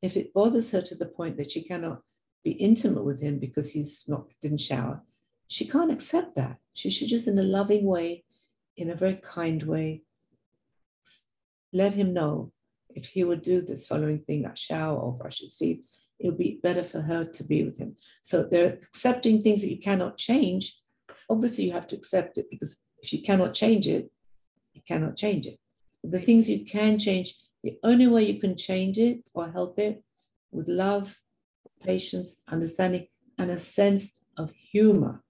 [0.03, 2.03] If it bothers her to the point that she cannot
[2.42, 5.03] be intimate with him because he's not didn't shower,
[5.49, 6.59] she can't accept that.
[6.75, 8.25] She should just in a loving way,
[8.77, 10.03] in a very kind way,
[11.73, 12.53] let him know
[12.95, 15.81] if he would do this following thing, a shower or brush his teeth,
[16.19, 17.97] it would be better for her to be with him.
[18.23, 20.79] So they're accepting things that you cannot change.
[21.29, 24.11] Obviously, you have to accept it because if you cannot change it,
[24.73, 25.59] you cannot change it.
[26.03, 29.79] But the things you can change, the only way you can change it or help
[29.79, 30.03] it
[30.53, 31.19] with love,
[31.83, 35.23] patience, understanding, and a sense of humor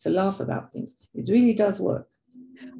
[0.00, 0.94] to laugh about things.
[1.14, 2.08] It really does work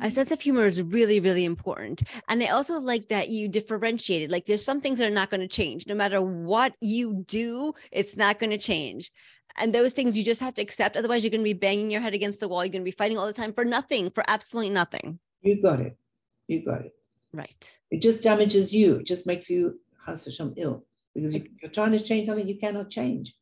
[0.00, 2.02] a sense of humor is really really important.
[2.28, 5.40] And i also like that you differentiated like there's some things that are not going
[5.40, 5.86] to change.
[5.86, 9.10] No matter what you do it's not going to change.
[9.56, 10.96] And those things you just have to accept.
[10.96, 12.64] Otherwise you're going to be banging your head against the wall.
[12.64, 15.18] You're going to be fighting all the time for nothing for absolutely nothing.
[15.42, 15.96] You got it.
[16.48, 16.92] You got it.
[17.32, 17.78] Right.
[17.90, 18.96] It just damages you.
[18.96, 19.80] It just makes you
[20.56, 20.84] ill.
[21.14, 23.34] Because you're trying to change something you cannot change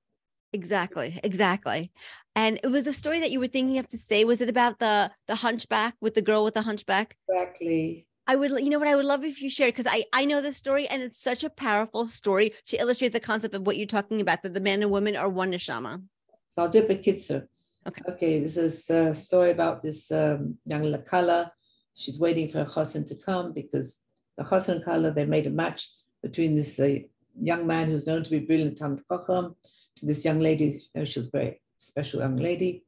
[0.53, 1.91] Exactly, exactly.
[2.35, 4.25] And it was the story that you were thinking of to say.
[4.25, 7.17] Was it about the the hunchback with the girl with the hunchback?
[7.29, 8.07] Exactly.
[8.27, 10.41] I would, you know what, I would love if you shared because I I know
[10.41, 13.87] this story and it's such a powerful story to illustrate the concept of what you're
[13.87, 16.03] talking about that the man and woman are one neshama.
[16.51, 17.47] So I'll do it kitzer.
[17.89, 18.03] Okay.
[18.09, 18.39] Okay.
[18.41, 21.51] This is a story about this um, young Lakala.
[21.95, 23.99] She's waiting for her husband to come because
[24.39, 25.91] the and Kala they made a match
[26.23, 26.99] between this uh,
[27.41, 29.55] young man who's known to be brilliant Tam Kocham
[29.97, 30.81] to this young lady.
[31.05, 32.85] She was a very special young lady.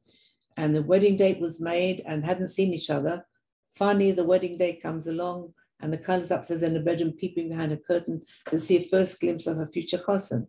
[0.57, 3.25] And the wedding date was made and hadn't seen each other.
[3.75, 7.73] Finally, the wedding day comes along and the kallah's upstairs in the bedroom, peeping behind
[7.73, 10.47] a curtain to see a first glimpse of her future chosson.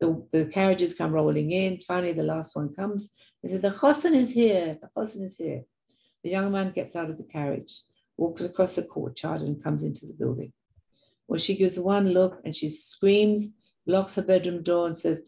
[0.00, 1.80] The, the carriages come rolling in.
[1.80, 3.10] Finally, the last one comes.
[3.42, 4.76] They say, The chosson is here.
[4.82, 5.62] The chosson is here.
[6.24, 7.82] The young man gets out of the carriage,
[8.16, 10.52] walks across the courtyard, and comes into the building.
[11.28, 13.52] Well, she gives one look and she screams,
[13.86, 15.22] locks her bedroom door, and says,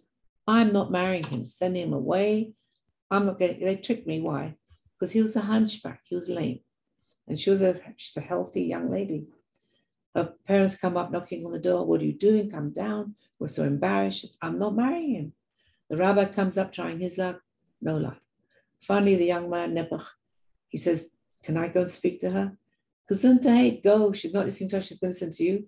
[0.47, 2.53] I'm not marrying him, sending him away.
[3.11, 4.21] I'm not getting, they tricked me.
[4.21, 4.57] Why?
[4.99, 6.61] Because he was a hunchback, he was lame.
[7.27, 9.27] And she was a, she's a healthy young lady.
[10.15, 11.85] Her parents come up knocking on the door.
[11.85, 12.51] What are you doing?
[12.51, 13.17] Come down.
[13.39, 14.37] We're so embarrassed.
[14.41, 15.33] I'm not marrying him.
[15.91, 17.41] The rabbi comes up trying his luck.
[17.81, 18.19] No luck.
[18.81, 20.05] Finally, the young man, Nebuch,
[20.69, 21.11] he says,
[21.43, 22.57] Can I go and speak to her?
[23.11, 24.13] Gesundheit, go.
[24.13, 24.87] She's not listening to us.
[24.87, 25.67] She's going to listen to you.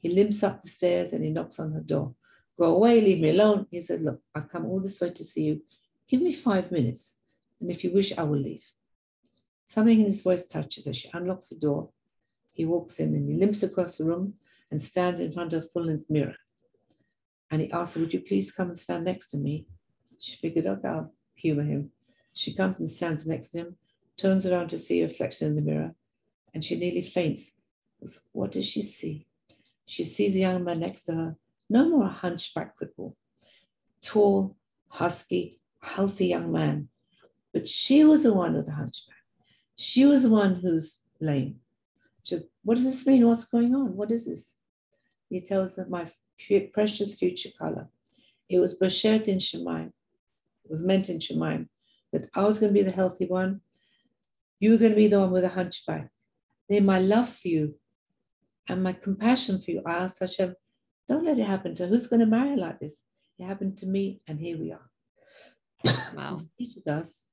[0.00, 2.14] He limps up the stairs and he knocks on her door.
[2.58, 3.66] Go away, leave me alone.
[3.70, 5.62] He says, Look, I've come all this way to see you.
[6.08, 7.16] Give me five minutes.
[7.60, 8.64] And if you wish, I will leave.
[9.64, 10.92] Something in his voice touches her.
[10.92, 11.90] She unlocks the door.
[12.52, 14.34] He walks in and he limps across the room
[14.70, 16.36] and stands in front of a full length mirror.
[17.50, 19.66] And he asks her, Would you please come and stand next to me?
[20.18, 21.90] She figured, Okay, I'll humor him.
[22.32, 23.76] She comes and stands next to him,
[24.16, 25.94] turns around to see a reflection in the mirror,
[26.52, 27.52] and she nearly faints.
[28.32, 29.26] What does she see?
[29.86, 31.36] She sees the young man next to her,
[31.74, 33.14] no more a hunchback cripple,
[34.00, 34.56] tall,
[34.88, 36.88] husky, healthy young man.
[37.52, 39.24] But she was the one with the hunchback.
[39.76, 41.56] She was the one who's lame.
[42.22, 43.26] She what does this mean?
[43.26, 43.96] What's going on?
[43.96, 44.54] What is this?
[45.28, 46.08] He tells her, my
[46.72, 47.88] precious future kallah.
[48.48, 49.92] It was Bashert in Shamayim.
[50.64, 51.68] It was meant in Shamayim
[52.12, 53.60] that I was going to be the healthy one.
[54.60, 56.08] You were going to be the one with a hunchback.
[56.68, 57.74] Then my love for you
[58.68, 60.54] and my compassion for you, I asked Hashem,
[61.08, 63.02] don't let it happen to who's going to marry like this.
[63.38, 64.90] It happened to me, and here we are.
[66.14, 66.38] Wow.
[66.56, 67.24] He teaches us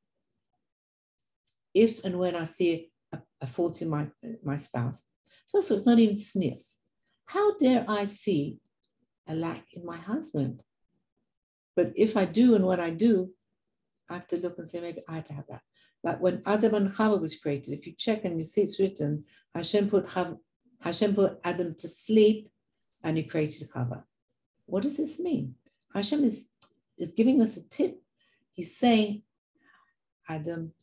[1.74, 4.08] if and when I see a, a fault in my,
[4.44, 5.02] my spouse.
[5.52, 6.78] First of all, it's not even sneers.
[7.28, 8.58] How dare I see
[9.28, 10.62] a lack in my husband?
[11.76, 13.32] But if I do and what I do,
[14.10, 15.62] I have to look and say, maybe I had to have that.
[16.04, 19.24] Like when Adam and Chava was created, if you check and you see it's written,
[19.56, 20.10] Hashem put,
[20.82, 22.50] Hashem put Adam to sleep
[23.04, 24.04] and he created Chava.
[24.66, 25.56] What does this mean?
[25.94, 26.46] Hashem is,
[26.98, 28.02] is giving us a tip.
[28.54, 29.24] He's saying,
[30.28, 30.74] Adam,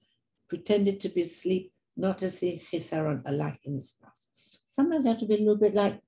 [0.48, 4.28] pretended to be asleep, not to see chisaron, a lack in his spouse.
[4.66, 6.00] Sometimes I have to be a little bit like,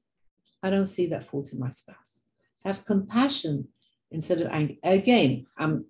[0.63, 2.23] I don't see that fault in my spouse.
[2.61, 3.69] To have compassion
[4.11, 4.75] instead of anger.
[4.83, 5.87] Again, um,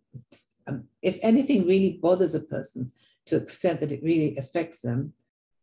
[1.02, 2.92] if anything really bothers a person
[3.26, 5.12] to the extent that it really affects them,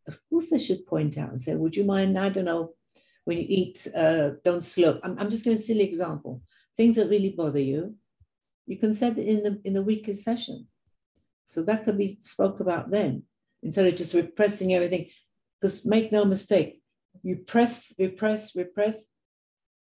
[0.06, 2.74] of course they should point out and say, would you mind, I don't know,
[3.28, 5.00] when you eat, uh, don't slurp.
[5.02, 6.40] I'm, I'm just giving a silly example.
[6.78, 7.94] Things that really bother you,
[8.64, 10.66] you can set it in the, in the weekly session.
[11.44, 13.24] So that could be spoke about then
[13.62, 15.10] instead of just repressing everything.
[15.60, 16.80] Because make no mistake,
[17.22, 19.04] you press, repress, repress,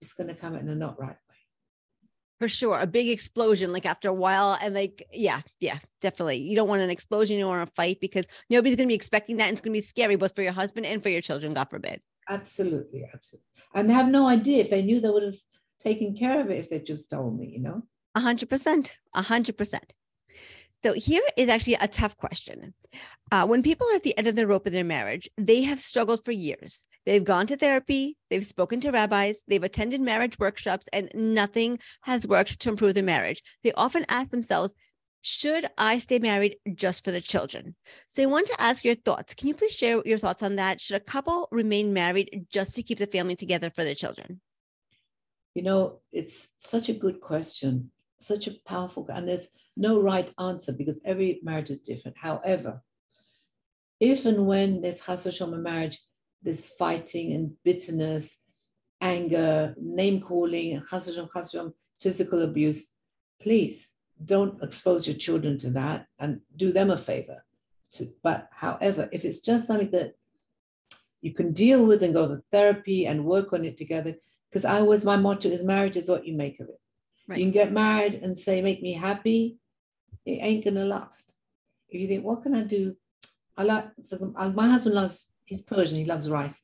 [0.03, 1.37] it's going to come in a not right way.
[2.39, 2.81] For sure.
[2.81, 4.59] A big explosion, like after a while.
[4.61, 6.37] And like, yeah, yeah, definitely.
[6.37, 9.39] You don't want an explosion, you want a fight because nobody's going to be expecting
[9.39, 9.45] that.
[9.45, 11.71] And it's going to be scary both for your husband and for your children, God
[11.71, 12.03] forbid.
[12.29, 13.09] Absolutely.
[13.13, 13.47] Absolutely.
[13.75, 15.37] And have no idea if they knew they would have
[15.81, 17.83] taken care of it if they just told me, you know?
[18.15, 18.97] A hundred percent.
[19.15, 19.93] A hundred percent.
[20.85, 22.75] So here is actually a tough question.
[23.31, 25.81] Uh, when people are at the end of the rope in their marriage, they have
[25.81, 26.85] struggled for years.
[27.07, 32.27] They've gone to therapy, they've spoken to rabbis, they've attended marriage workshops, and nothing has
[32.27, 33.43] worked to improve their marriage.
[33.63, 34.75] They often ask themselves,
[35.23, 37.77] should I stay married just for the children?
[38.09, 39.35] So I want to ask your thoughts.
[39.35, 40.81] Can you please share your thoughts on that?
[40.81, 44.41] Should a couple remain married just to keep the family together for their children?
[45.55, 50.73] You know, it's such a good question, such a powerful, and there's no right answer
[50.73, 52.17] because every marriage is different.
[52.19, 52.83] However,
[54.01, 56.01] if and when there's chas a marriage,
[56.43, 58.39] there's fighting and bitterness,
[59.01, 61.17] anger, name calling, chas
[62.01, 62.89] physical abuse,
[63.41, 63.92] please
[64.25, 67.45] don't expose your children to that and do them a favor.
[67.93, 70.15] To, but however, if it's just something that
[71.21, 74.15] you can deal with and go to therapy and work on it together,
[74.51, 76.81] because I always, my motto is marriage is what you make of it.
[77.29, 77.39] Right.
[77.39, 79.59] You can get married and say, make me happy,
[80.25, 81.35] it ain't gonna last.
[81.89, 82.97] If you think, what can I do?
[83.57, 86.61] I like, for example, my husband loves, he's Persian, he loves rice.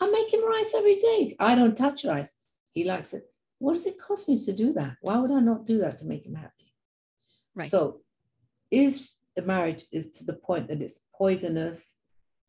[0.00, 1.36] I make him rice every day.
[1.38, 2.34] I don't touch rice.
[2.72, 3.24] He likes it.
[3.58, 4.96] What does it cost me to do that?
[5.02, 6.69] Why would I not do that to make him happy?
[7.54, 7.70] Right.
[7.70, 8.00] So,
[8.70, 11.94] if the marriage is to the point that it's poisonous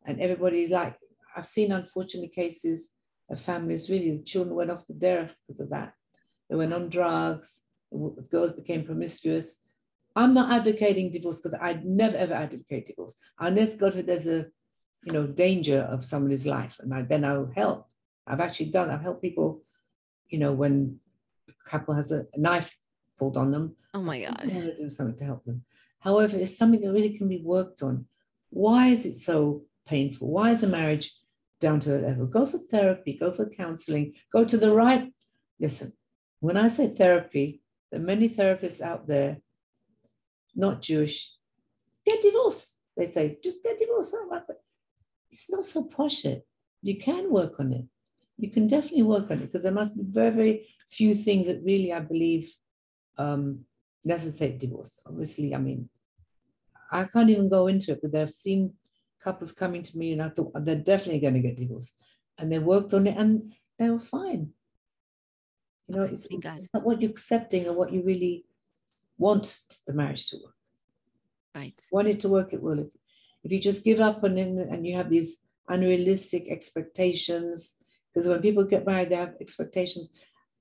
[0.04, 0.96] and everybody's like,
[1.36, 2.90] I've seen unfortunate cases
[3.30, 5.94] of families really, the children went off the derech because of that.
[6.48, 7.62] They went on drugs,
[8.30, 9.58] girls became promiscuous,
[10.14, 14.46] I'm not advocating divorce because I'd never ever advocate divorce unless God forbid there's a
[15.04, 16.78] you know, danger of somebody's life.
[16.80, 17.88] And I, then I'll help.
[18.26, 19.62] I've actually done, I've helped people,
[20.28, 21.00] you know, when
[21.48, 22.74] a couple has a knife
[23.22, 23.76] pulled on them.
[23.94, 24.54] Oh my I God.
[24.54, 25.62] want to do something to help them.
[26.00, 28.06] However, it's something that really can be worked on.
[28.50, 30.26] Why is it so painful?
[30.28, 31.14] Why is the marriage
[31.60, 32.26] down to that level?
[32.26, 35.04] Go for therapy, go for counseling, go to the right.
[35.60, 35.92] Listen,
[36.40, 39.36] when I say therapy, there are many therapists out there,
[40.56, 41.16] not Jewish,
[42.04, 42.78] get divorced.
[42.96, 44.16] They say, just get divorced.
[45.30, 46.24] It's not so posh.
[46.24, 46.44] It.
[46.82, 47.86] You can work on it.
[48.36, 50.54] You can definitely work on it because there must be very, very
[50.88, 52.52] few things that really, I believe,
[53.22, 53.64] um,
[54.04, 55.00] necessitate divorce.
[55.06, 55.88] Obviously, I mean,
[56.90, 58.74] I can't even go into it, but I've seen
[59.22, 61.94] couples coming to me and I thought they're definitely going to get divorced.
[62.38, 64.50] And they worked on it and they were fine.
[65.88, 68.44] You know, Okay, it's, it's, it's not what you're accepting and what you really
[69.18, 70.54] want the marriage to work.
[71.54, 71.80] Right.
[71.90, 72.78] Want it to work, it will.
[72.78, 72.86] If,
[73.44, 77.74] if you just give up on it and you have these unrealistic expectations,
[78.12, 80.08] because when people get married, they have expectations.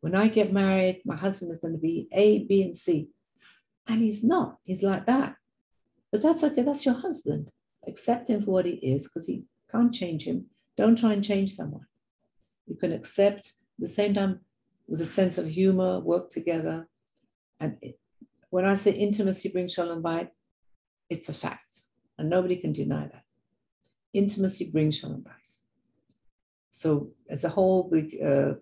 [0.02, 3.10] When I get married, my husband is going to be A, B, and C.
[3.88, 4.58] And he's not.
[4.64, 5.36] He's like that.
[6.12, 6.64] But that's okay.
[6.64, 7.52] That's your husband.
[7.88, 10.48] Accept him for what he is because he can't change him.
[10.76, 11.86] Don't try and change someone.
[12.68, 14.42] You can accept at the same time
[14.88, 16.88] with a sense of humor, work together.
[17.60, 18.00] And it,
[18.50, 20.30] when I say intimacy brings shalom bayit,
[21.10, 21.82] it's a fact.
[22.18, 23.24] And nobody can deny that.
[24.14, 25.62] Intimacy brings shalom bayit.
[26.72, 28.54] So as a whole big uh,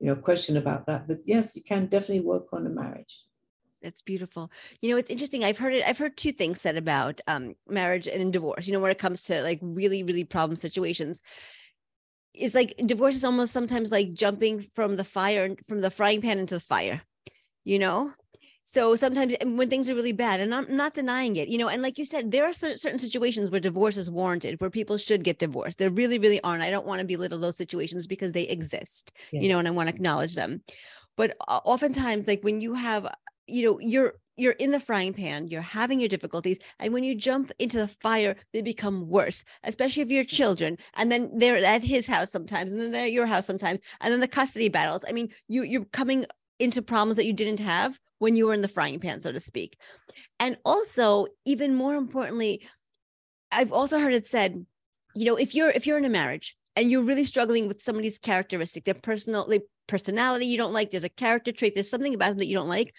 [0.00, 1.06] you know question about that.
[1.06, 3.22] But yes, you can definitely work on a marriage.
[3.82, 4.50] That's beautiful.
[4.82, 5.44] You know, it's interesting.
[5.44, 5.84] I've heard it.
[5.86, 8.66] I've heard two things said about um, marriage and divorce.
[8.66, 11.20] You know, when it comes to like really, really problem situations,
[12.34, 16.38] it's like divorce is almost sometimes like jumping from the fire, from the frying pan
[16.38, 17.02] into the fire.
[17.64, 18.12] You know,
[18.72, 21.48] so sometimes when things are really bad, and I'm not denying it.
[21.48, 24.70] You know, and like you said, there are certain situations where divorce is warranted, where
[24.70, 25.78] people should get divorced.
[25.78, 26.62] There really, really aren't.
[26.62, 29.10] I don't want to belittle those situations because they exist.
[29.32, 30.62] You know, and I want to acknowledge them.
[31.16, 33.12] But oftentimes, like when you have
[33.48, 37.16] you know you're you're in the frying pan you're having your difficulties and when you
[37.16, 41.82] jump into the fire they become worse especially if you're children and then they're at
[41.82, 45.04] his house sometimes and then they're at your house sometimes and then the custody battles
[45.08, 46.24] i mean you you're coming
[46.60, 49.40] into problems that you didn't have when you were in the frying pan so to
[49.40, 49.76] speak
[50.38, 52.64] and also even more importantly
[53.50, 54.64] i've also heard it said
[55.14, 58.18] you know if you're if you're in a marriage and you're really struggling with somebody's
[58.18, 62.28] characteristic their personal like personality you don't like there's a character trait there's something about
[62.28, 62.94] them that you don't like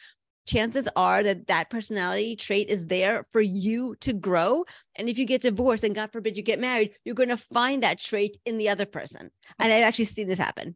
[0.48, 4.66] chances are that that personality trait is there for you to grow.
[4.96, 7.84] And if you get divorced and God forbid you get married, you're going to find
[7.84, 9.32] that trait in the other person.
[9.60, 10.76] And I've actually seen this happen.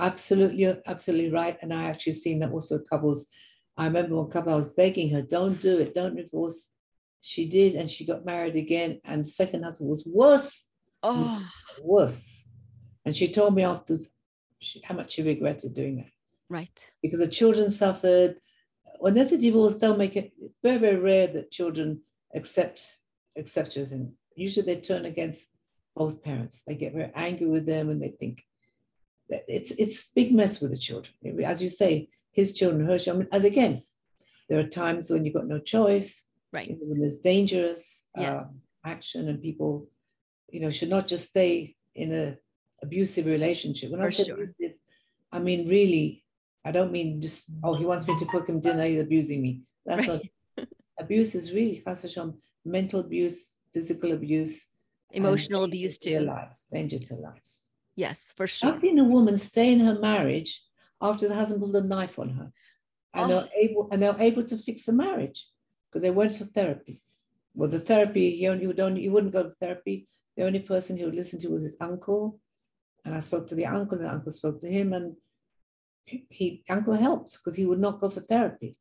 [0.00, 1.58] Absolutely, you're absolutely right.
[1.60, 3.26] And I actually seen that also couples.
[3.78, 6.68] I remember one couple I was begging her, don't do it, don't divorce.
[7.20, 9.00] She did, and she got married again.
[9.04, 10.66] And second husband was worse,
[11.02, 11.40] Oh,
[11.82, 12.44] worse.
[13.04, 14.10] And she told me afterwards
[14.58, 16.10] she, how much she regretted doing that
[16.48, 16.92] right.
[17.02, 18.36] because the children suffered.
[18.98, 22.02] When there's a divorce, they'll make it very, very rare that children
[22.34, 22.98] accept
[23.36, 24.14] accept everything.
[24.34, 25.46] Usually they turn against
[25.94, 26.62] both parents.
[26.66, 28.44] They get very angry with them and they think
[29.28, 31.14] that it's it's big mess with the children.
[31.44, 32.08] As you say,
[32.38, 33.26] his children, her children.
[33.38, 33.74] As again,
[34.48, 36.08] there are times when you've got no choice,
[36.56, 36.70] Right.
[36.88, 37.82] when there's dangerous
[38.16, 38.42] Yes.
[38.42, 38.60] um,
[38.94, 39.72] action and people,
[40.54, 41.50] you know, should not just stay
[42.02, 42.24] in a
[42.86, 43.86] abusive relationship.
[43.90, 44.34] When I For say sure.
[44.36, 44.72] abusive,
[45.36, 46.06] I mean really,
[46.64, 49.52] I don't mean just, oh, he wants me to cook him dinner, he's abusing me.
[49.86, 50.20] That's not
[51.04, 51.82] abuse is really
[52.78, 53.38] mental abuse,
[53.74, 54.54] physical abuse,
[55.22, 56.26] Emotional abuse to their too.
[56.34, 57.52] lives, danger to lives.
[58.04, 58.66] Yes, for sure.
[58.68, 60.52] I've seen a woman stay in her marriage
[61.00, 62.52] after the husband pulled a knife on her,
[63.14, 63.48] and they're Oh.
[63.56, 65.48] able and they're able to fix the marriage
[65.86, 67.02] because they went for therapy.
[67.54, 70.06] Well, the therapy you only would only you wouldn't go to therapy.
[70.36, 72.40] The only person he would listen to was his uncle,
[73.04, 75.16] and I spoke to the uncle, and the uncle spoke to him, and
[76.04, 78.76] he, he uncle helped because he would not go for therapy.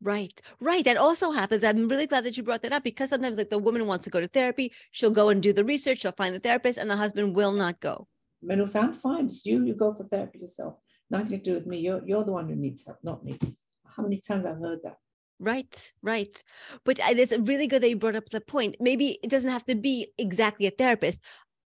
[0.00, 0.84] Right, right.
[0.84, 1.62] That also happens.
[1.64, 4.10] I'm really glad that you brought that up because sometimes, like, the woman wants to
[4.10, 6.96] go to therapy, she'll go and do the research, she'll find the therapist, and the
[6.96, 8.06] husband will not go.
[8.42, 10.74] Men will say, I'm fine, it's you, you go for therapy yourself.
[11.10, 11.78] Nothing to do with me.
[11.78, 13.38] You're, you're the one who needs help, not me.
[13.86, 14.96] How many times I've heard that?
[15.38, 16.42] Right, right.
[16.84, 18.76] But uh, it's really good that you brought up the point.
[18.80, 21.20] Maybe it doesn't have to be exactly a therapist,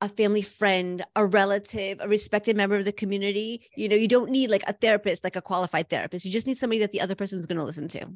[0.01, 3.67] a family friend, a relative, a respected member of the community.
[3.77, 6.25] You know, you don't need like a therapist, like a qualified therapist.
[6.25, 8.07] You just need somebody that the other person is going to listen to.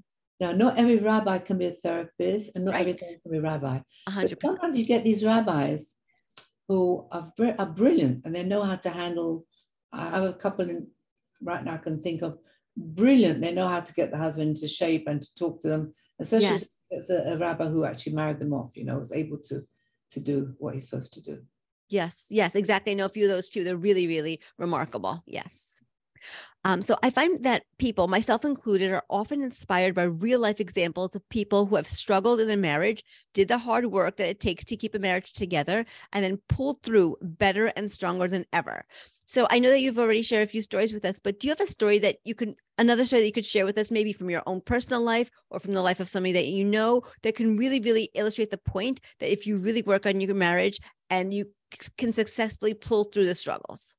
[0.40, 3.00] Now, not every rabbi can be a therapist, and not every Right.
[3.00, 3.78] therapist can be a rabbi.
[4.04, 4.58] But hundred percent.
[4.58, 5.94] sometimes you get these rabbis
[6.68, 9.46] who are, br- are brilliant and they know how to handle.
[9.92, 10.88] I have a couple in,
[11.42, 12.38] right now I can think of
[12.76, 13.40] brilliant.
[13.40, 16.48] They know how to get the husband into shape and to talk to them, especially
[16.48, 16.68] Yes.
[16.90, 19.62] it's a, a rabbi who actually married them off, you know, was able to
[20.10, 21.42] to do what he's supposed to do.
[21.88, 22.92] Yes, yes, exactly.
[22.92, 23.64] I know a few of those too.
[23.64, 25.22] They're really, really remarkable.
[25.26, 25.66] Yes.
[26.64, 31.14] Um, so I find that people, myself included, are often inspired by real life examples
[31.14, 34.64] of people who have struggled in their marriage, did the hard work that it takes
[34.64, 38.84] to keep a marriage together, and then pulled through better and stronger than ever.
[39.28, 41.50] So I know that you've already shared a few stories with us, but do you
[41.50, 44.12] have a story that you can, another story that you could share with us, maybe
[44.12, 47.34] from your own personal life or from the life of somebody that you know that
[47.34, 50.78] can really, really illustrate the point that if you really work on your marriage
[51.10, 51.46] and you
[51.98, 53.96] can successfully pull through the struggles?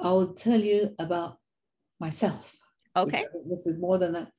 [0.00, 1.38] I'll tell you about
[2.00, 2.56] myself.
[2.96, 3.24] Okay.
[3.48, 4.32] This is more than that.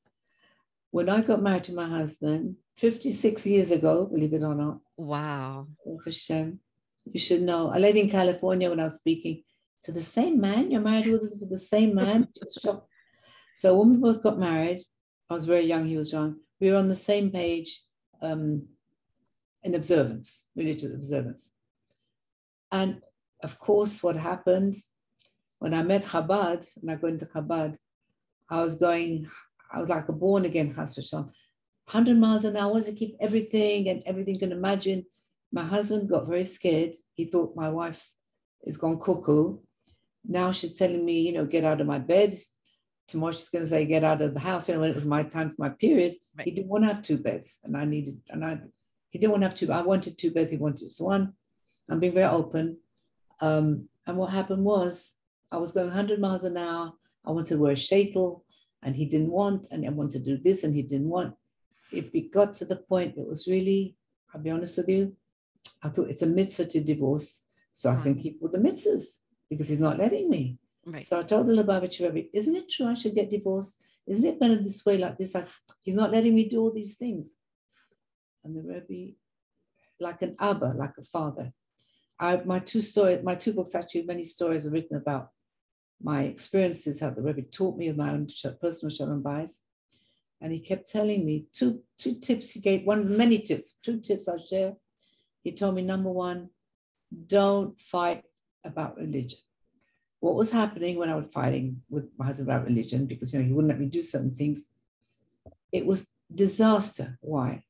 [0.92, 4.80] When I got married to my husband 56 years ago, believe it or not.
[4.98, 5.68] Wow.
[6.04, 6.60] Hashem, um,
[7.06, 7.70] you should know.
[7.70, 9.44] I lived in California, when I was speaking,
[9.84, 12.28] to the same man, you're married with the same man.
[12.48, 14.84] so when we both got married,
[15.30, 16.38] I was very young, he was young.
[16.60, 17.82] We were on the same page
[18.22, 18.68] um,
[19.64, 21.50] in observance, religious observance.
[22.72, 23.02] And
[23.44, 24.76] of course, what happened
[25.60, 27.78] when I met Chabad, when I got into Chabad,
[28.50, 29.28] I was going,
[29.72, 34.04] I was like a born again Chas 100 miles an hour to keep everything and
[34.06, 35.06] everything you can imagine.
[35.52, 36.94] My husband got very scared.
[37.14, 38.14] He thought my wife
[38.64, 39.58] is gone cuckoo.
[40.26, 42.34] Now she's telling me, you know, get out of my bed.
[43.08, 44.68] Tomorrow she's going to say, get out of the house.
[44.68, 46.46] You know, when it was my time for my period, right.
[46.46, 47.58] he didn't want to have two beds.
[47.64, 48.60] And I needed, and I,
[49.10, 49.72] he didn't want to have two.
[49.72, 50.52] I wanted two beds.
[50.52, 51.34] He wanted just one.
[51.90, 52.78] I'm being very open.
[53.42, 55.12] Um, and what happened was
[55.52, 56.94] I was going 100 miles an hour.
[57.26, 58.42] I wanted to wear a shaitel,
[58.84, 61.34] and he didn't want, and I wanted to do this, and he didn't want.
[61.92, 63.96] If it got to the point, it was really,
[64.34, 65.16] I'll be honest with you,
[65.82, 67.42] I thought it's a mitzvah to divorce,
[67.72, 68.22] so I can mm.
[68.22, 69.18] keep with the mitzvahs
[69.50, 70.58] because he's not letting me.
[70.86, 71.04] Right.
[71.04, 73.82] So I told the Lubavitcher Rebbe, isn't it true I should get divorced?
[74.08, 75.36] Isn't it better this way, like this?
[75.36, 75.48] Like,
[75.82, 77.32] he's not letting me do all these things.
[78.44, 79.16] And the Rebbe,
[80.00, 81.54] like an Abba, like a father.
[82.20, 85.30] I, my two stories, my two books actually, many stories are written about
[86.02, 88.30] my experiences, how the Rebbe taught me of my own
[88.62, 89.58] personal shalom bayis.
[90.42, 94.00] And he kept telling me two, two tips he gave, one of many tips, two
[94.00, 94.74] tips I'll share.
[95.44, 96.50] He told me, number one,
[97.28, 98.24] don't fight
[98.64, 99.40] about religion.
[100.20, 103.46] What was happening when I was fighting with my husband about religion, because you know
[103.46, 104.64] he wouldn't let me do certain things,
[105.72, 107.18] it was disaster.
[107.22, 107.64] Why?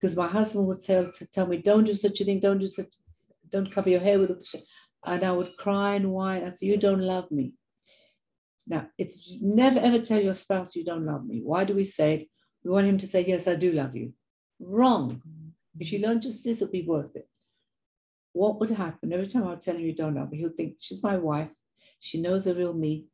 [0.00, 2.68] Because my husband would tell to tell me, don't do such a thing, don't do
[2.68, 2.94] such,
[3.50, 4.62] don't cover your hair with a
[5.06, 6.42] and I would cry and whine.
[6.42, 7.54] I said, You don't love me.
[8.66, 11.40] Now, it's never ever tell your spouse you don't love me.
[11.42, 12.28] Why do we say it?
[12.64, 14.12] We want him to say, Yes, I do love you.
[14.58, 15.22] Wrong.
[15.78, 17.28] If you learn just this, it'll be worth it.
[18.36, 20.76] What would happen every time I would tell him you don't love her, He'll think,
[20.78, 21.54] She's my wife.
[22.00, 23.06] She knows the real me.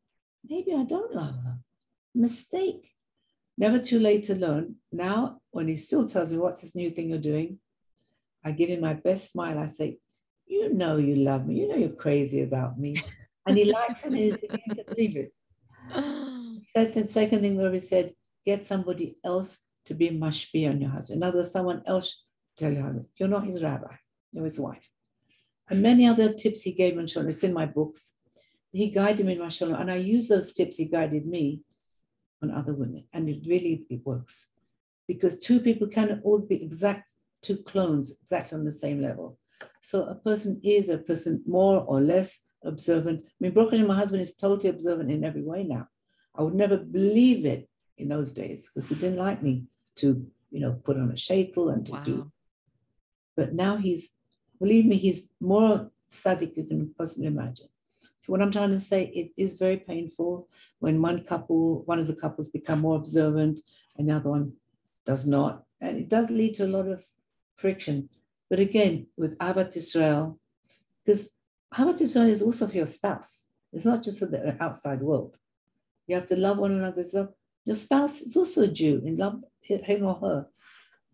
[0.50, 1.58] Maybe I don't love her.
[2.12, 2.90] Mistake.
[3.56, 4.76] Never too late to learn.
[4.90, 7.60] Now, when he still tells me, What's this new thing you're doing?
[8.44, 9.60] I give him my best smile.
[9.60, 9.98] I say,
[10.48, 11.54] you know you love me.
[11.60, 12.96] You know you're crazy about me.
[13.46, 15.32] And he likes it and he's beginning to believe it.
[16.58, 18.14] Second, second thing where he said,
[18.44, 21.22] get somebody else to be mashpia on your husband.
[21.22, 22.24] In other words, someone else
[22.56, 23.94] tell your husband, you're not his rabbi,
[24.32, 24.91] you're his wife.
[25.72, 28.10] And many other tips he gave Shalom, it's in my books.
[28.72, 31.62] He guided me in my Shalom, and I use those tips he guided me
[32.42, 33.04] on other women.
[33.14, 34.48] And it really it works.
[35.08, 39.38] Because two people cannot all be exact, two clones exactly on the same level.
[39.80, 43.22] So a person is a person more or less observant.
[43.24, 45.88] I mean, Baruch my husband is totally observant in every way now.
[46.34, 47.66] I would never believe it
[47.96, 49.64] in those days because he didn't like me
[49.96, 52.02] to, you know, put on a shaitel and to wow.
[52.04, 52.32] do.
[53.38, 54.10] But now he's,
[54.62, 57.68] believe me, he's more tzaddik you can possibly imagine.
[58.20, 60.48] So what I'm trying to say, it is very painful
[60.78, 63.60] when one couple, one of the couples become more observant
[63.96, 64.52] and the other one
[65.04, 65.64] does not.
[65.80, 67.04] And it does lead to a lot of
[67.56, 68.08] friction.
[68.48, 70.38] But again, with Ahavat Israel,
[71.04, 71.30] because
[71.74, 73.46] Ahavat Israel is also for your spouse.
[73.72, 75.36] It's not just for the outside world.
[76.06, 77.02] You have to love one another.
[77.02, 77.34] So
[77.64, 80.46] your spouse is also a Jew and love him or her.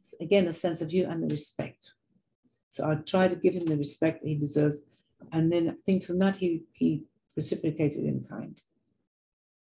[0.01, 1.92] It's again, a sense of you and the respect.
[2.79, 4.83] So I try to give him the respect that he deserves.
[5.33, 7.03] And then I think from that, he, he
[7.35, 8.57] reciprocated in kind.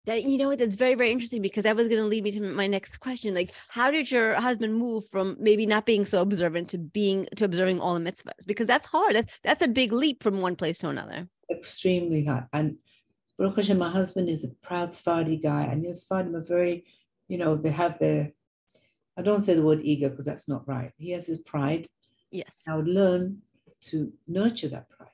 [0.05, 2.41] That you know that's very very interesting because that was going to lead me to
[2.41, 3.35] my next question.
[3.35, 7.45] Like how did your husband move from maybe not being so observant to being to
[7.45, 8.47] observing all the mitzvahs?
[8.47, 9.17] Because that's hard.
[9.17, 11.27] That's, that's a big leap from one place to another.
[11.51, 12.45] Extremely hard.
[12.53, 12.77] And
[13.37, 15.65] Baruch Hashem, my husband is a proud Sephardi guy.
[15.65, 16.85] And you Sephardim are very
[17.27, 18.33] you know they have their
[19.17, 20.93] I don't say the word ego because that's not right.
[20.99, 21.89] He has his pride
[22.31, 23.43] yes I would learn
[23.83, 25.11] to nurture that pride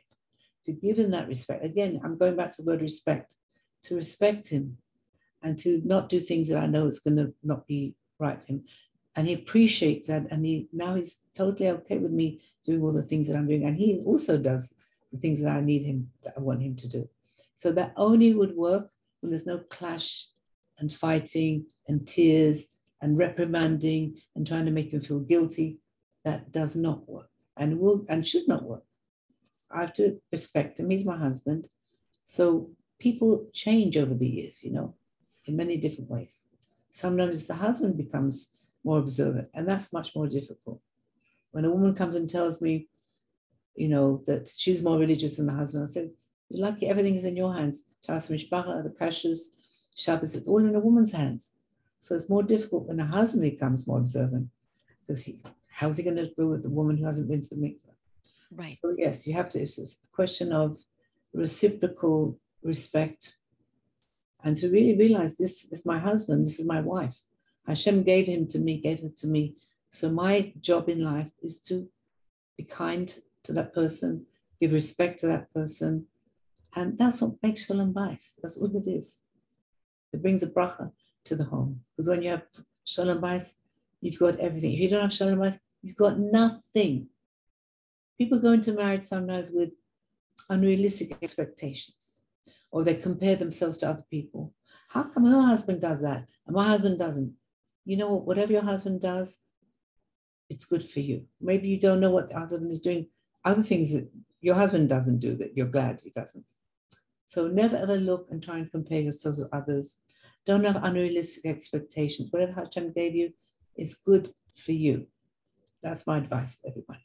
[0.65, 3.37] to give him that respect again I'm going back to the word respect
[3.85, 4.79] to respect him
[5.43, 8.53] and to not do things that I know is going to not be right for
[8.53, 8.65] him.
[9.17, 10.27] and he appreciates that.
[10.31, 13.65] And he now he's totally okay with me doing all the things that I'm doing.
[13.65, 14.73] And he also does
[15.13, 17.09] the things that I need him, that I want him to do.
[17.55, 18.89] So that only would work
[19.21, 20.29] when there's no clash
[20.79, 22.69] and fighting and tears
[23.03, 25.79] and reprimanding and trying to make him feel guilty.
[26.25, 28.85] That does not work and will and should not work.
[29.71, 30.91] I have to respect him.
[30.91, 31.69] He's my husband.
[32.25, 34.95] So people change over the years, you know,
[35.47, 36.45] in many different ways.
[36.91, 38.49] Sometimes the husband becomes
[38.85, 40.81] more observant, and that's much more difficult.
[41.53, 42.89] When a woman comes and tells me,
[43.75, 46.11] you know, that she's more religious than the husband, I said,
[46.49, 47.83] You're lucky everything is in your hands.
[48.07, 49.39] Taharas Mishpacha, the Kashas,
[49.97, 51.49] Shabbos, it's all in a woman's hands.
[52.01, 54.49] So it's more difficult when the husband becomes more observant
[55.01, 55.39] because he,
[55.73, 57.95] how's he going to go with the woman who hasn't been to the mikveh?
[58.55, 58.79] Right.
[58.81, 59.61] So yes, you have to.
[59.61, 60.79] It's a question of
[61.33, 63.37] reciprocal respect,
[64.45, 67.19] and to really realize this is my husband, this is my wife.
[67.67, 69.55] Hashem gave him to me, gave it to me.
[69.91, 71.89] So my job in life is to
[72.57, 73.15] be kind
[73.45, 74.27] to that person,
[74.61, 76.07] give respect to that person,
[76.75, 78.35] and that's what makes shalom bayis.
[78.43, 79.19] That's what it is.
[80.13, 80.93] It brings a bracha
[81.25, 82.43] to the home because when you have
[82.85, 83.55] shalom bayis,
[84.01, 84.73] you've got everything.
[84.73, 87.09] If you don't have shalom bayis, you've got nothing.
[88.19, 89.71] People go into marriage sometimes with
[90.49, 92.21] unrealistic expectations,
[92.71, 94.55] or they compare themselves to other people.
[94.89, 97.35] How come her husband does that and my husband doesn't?
[97.85, 98.27] You know what?
[98.27, 99.39] Whatever your husband does,
[100.49, 101.25] it's good for you.
[101.41, 103.09] Maybe you don't know what the husband is doing,
[103.45, 104.09] other things that
[104.41, 106.45] your husband doesn't do that you're glad he doesn't.
[107.27, 109.99] So never ever look and try and compare yourselves with others.
[110.45, 112.29] Don't have unrealistic expectations.
[112.31, 113.33] Whatever Hashem gave you
[113.77, 115.07] is good for you.
[115.83, 116.99] That's my advice to everyone.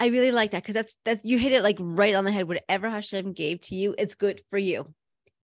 [0.00, 2.48] I really like that because that's that you hit it like right on the head.
[2.48, 4.94] Whatever Hashem gave to you, it's good for you.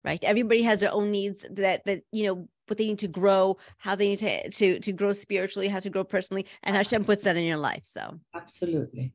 [0.04, 0.22] Right.
[0.22, 3.94] Everybody has their own needs that that you know what they need to grow, how
[3.94, 7.36] they need to to to grow spiritually, how to grow personally, and Hashem puts that
[7.36, 7.82] in your life.
[7.84, 9.12] So absolutely.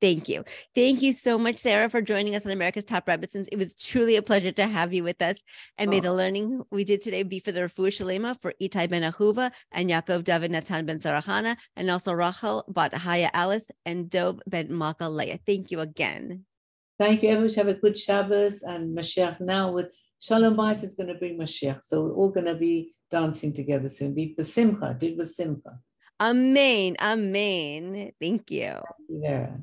[0.00, 0.44] Thank you.
[0.74, 3.48] Thank you so much, Sarah, for joining us on America's Top Rebbetzins.
[3.50, 5.38] It was truly a pleasure to have you with us.
[5.78, 5.90] And oh.
[5.92, 9.50] may the learning we did today be for the Refuah Shalema for Itai ben Ahuva
[9.72, 14.76] and Yaakov David Natan ben Sarahana, and also Rachel Bat Haya Alice and Dov ben
[14.76, 15.38] Malka Leah.
[15.46, 16.44] Thank you again.
[16.98, 17.54] Thank you, everyone.
[17.54, 21.82] Have a good Shabbos and Mashiach now with Shalom Bayis is going to bring Mashiach.
[21.82, 24.14] So we're all going to be dancing together soon.
[24.14, 25.78] Be Basimcha, do Basimcha.
[26.20, 26.96] Amen.
[27.00, 28.12] Amen.
[28.20, 28.80] Thank you.
[29.08, 29.56] Yeah.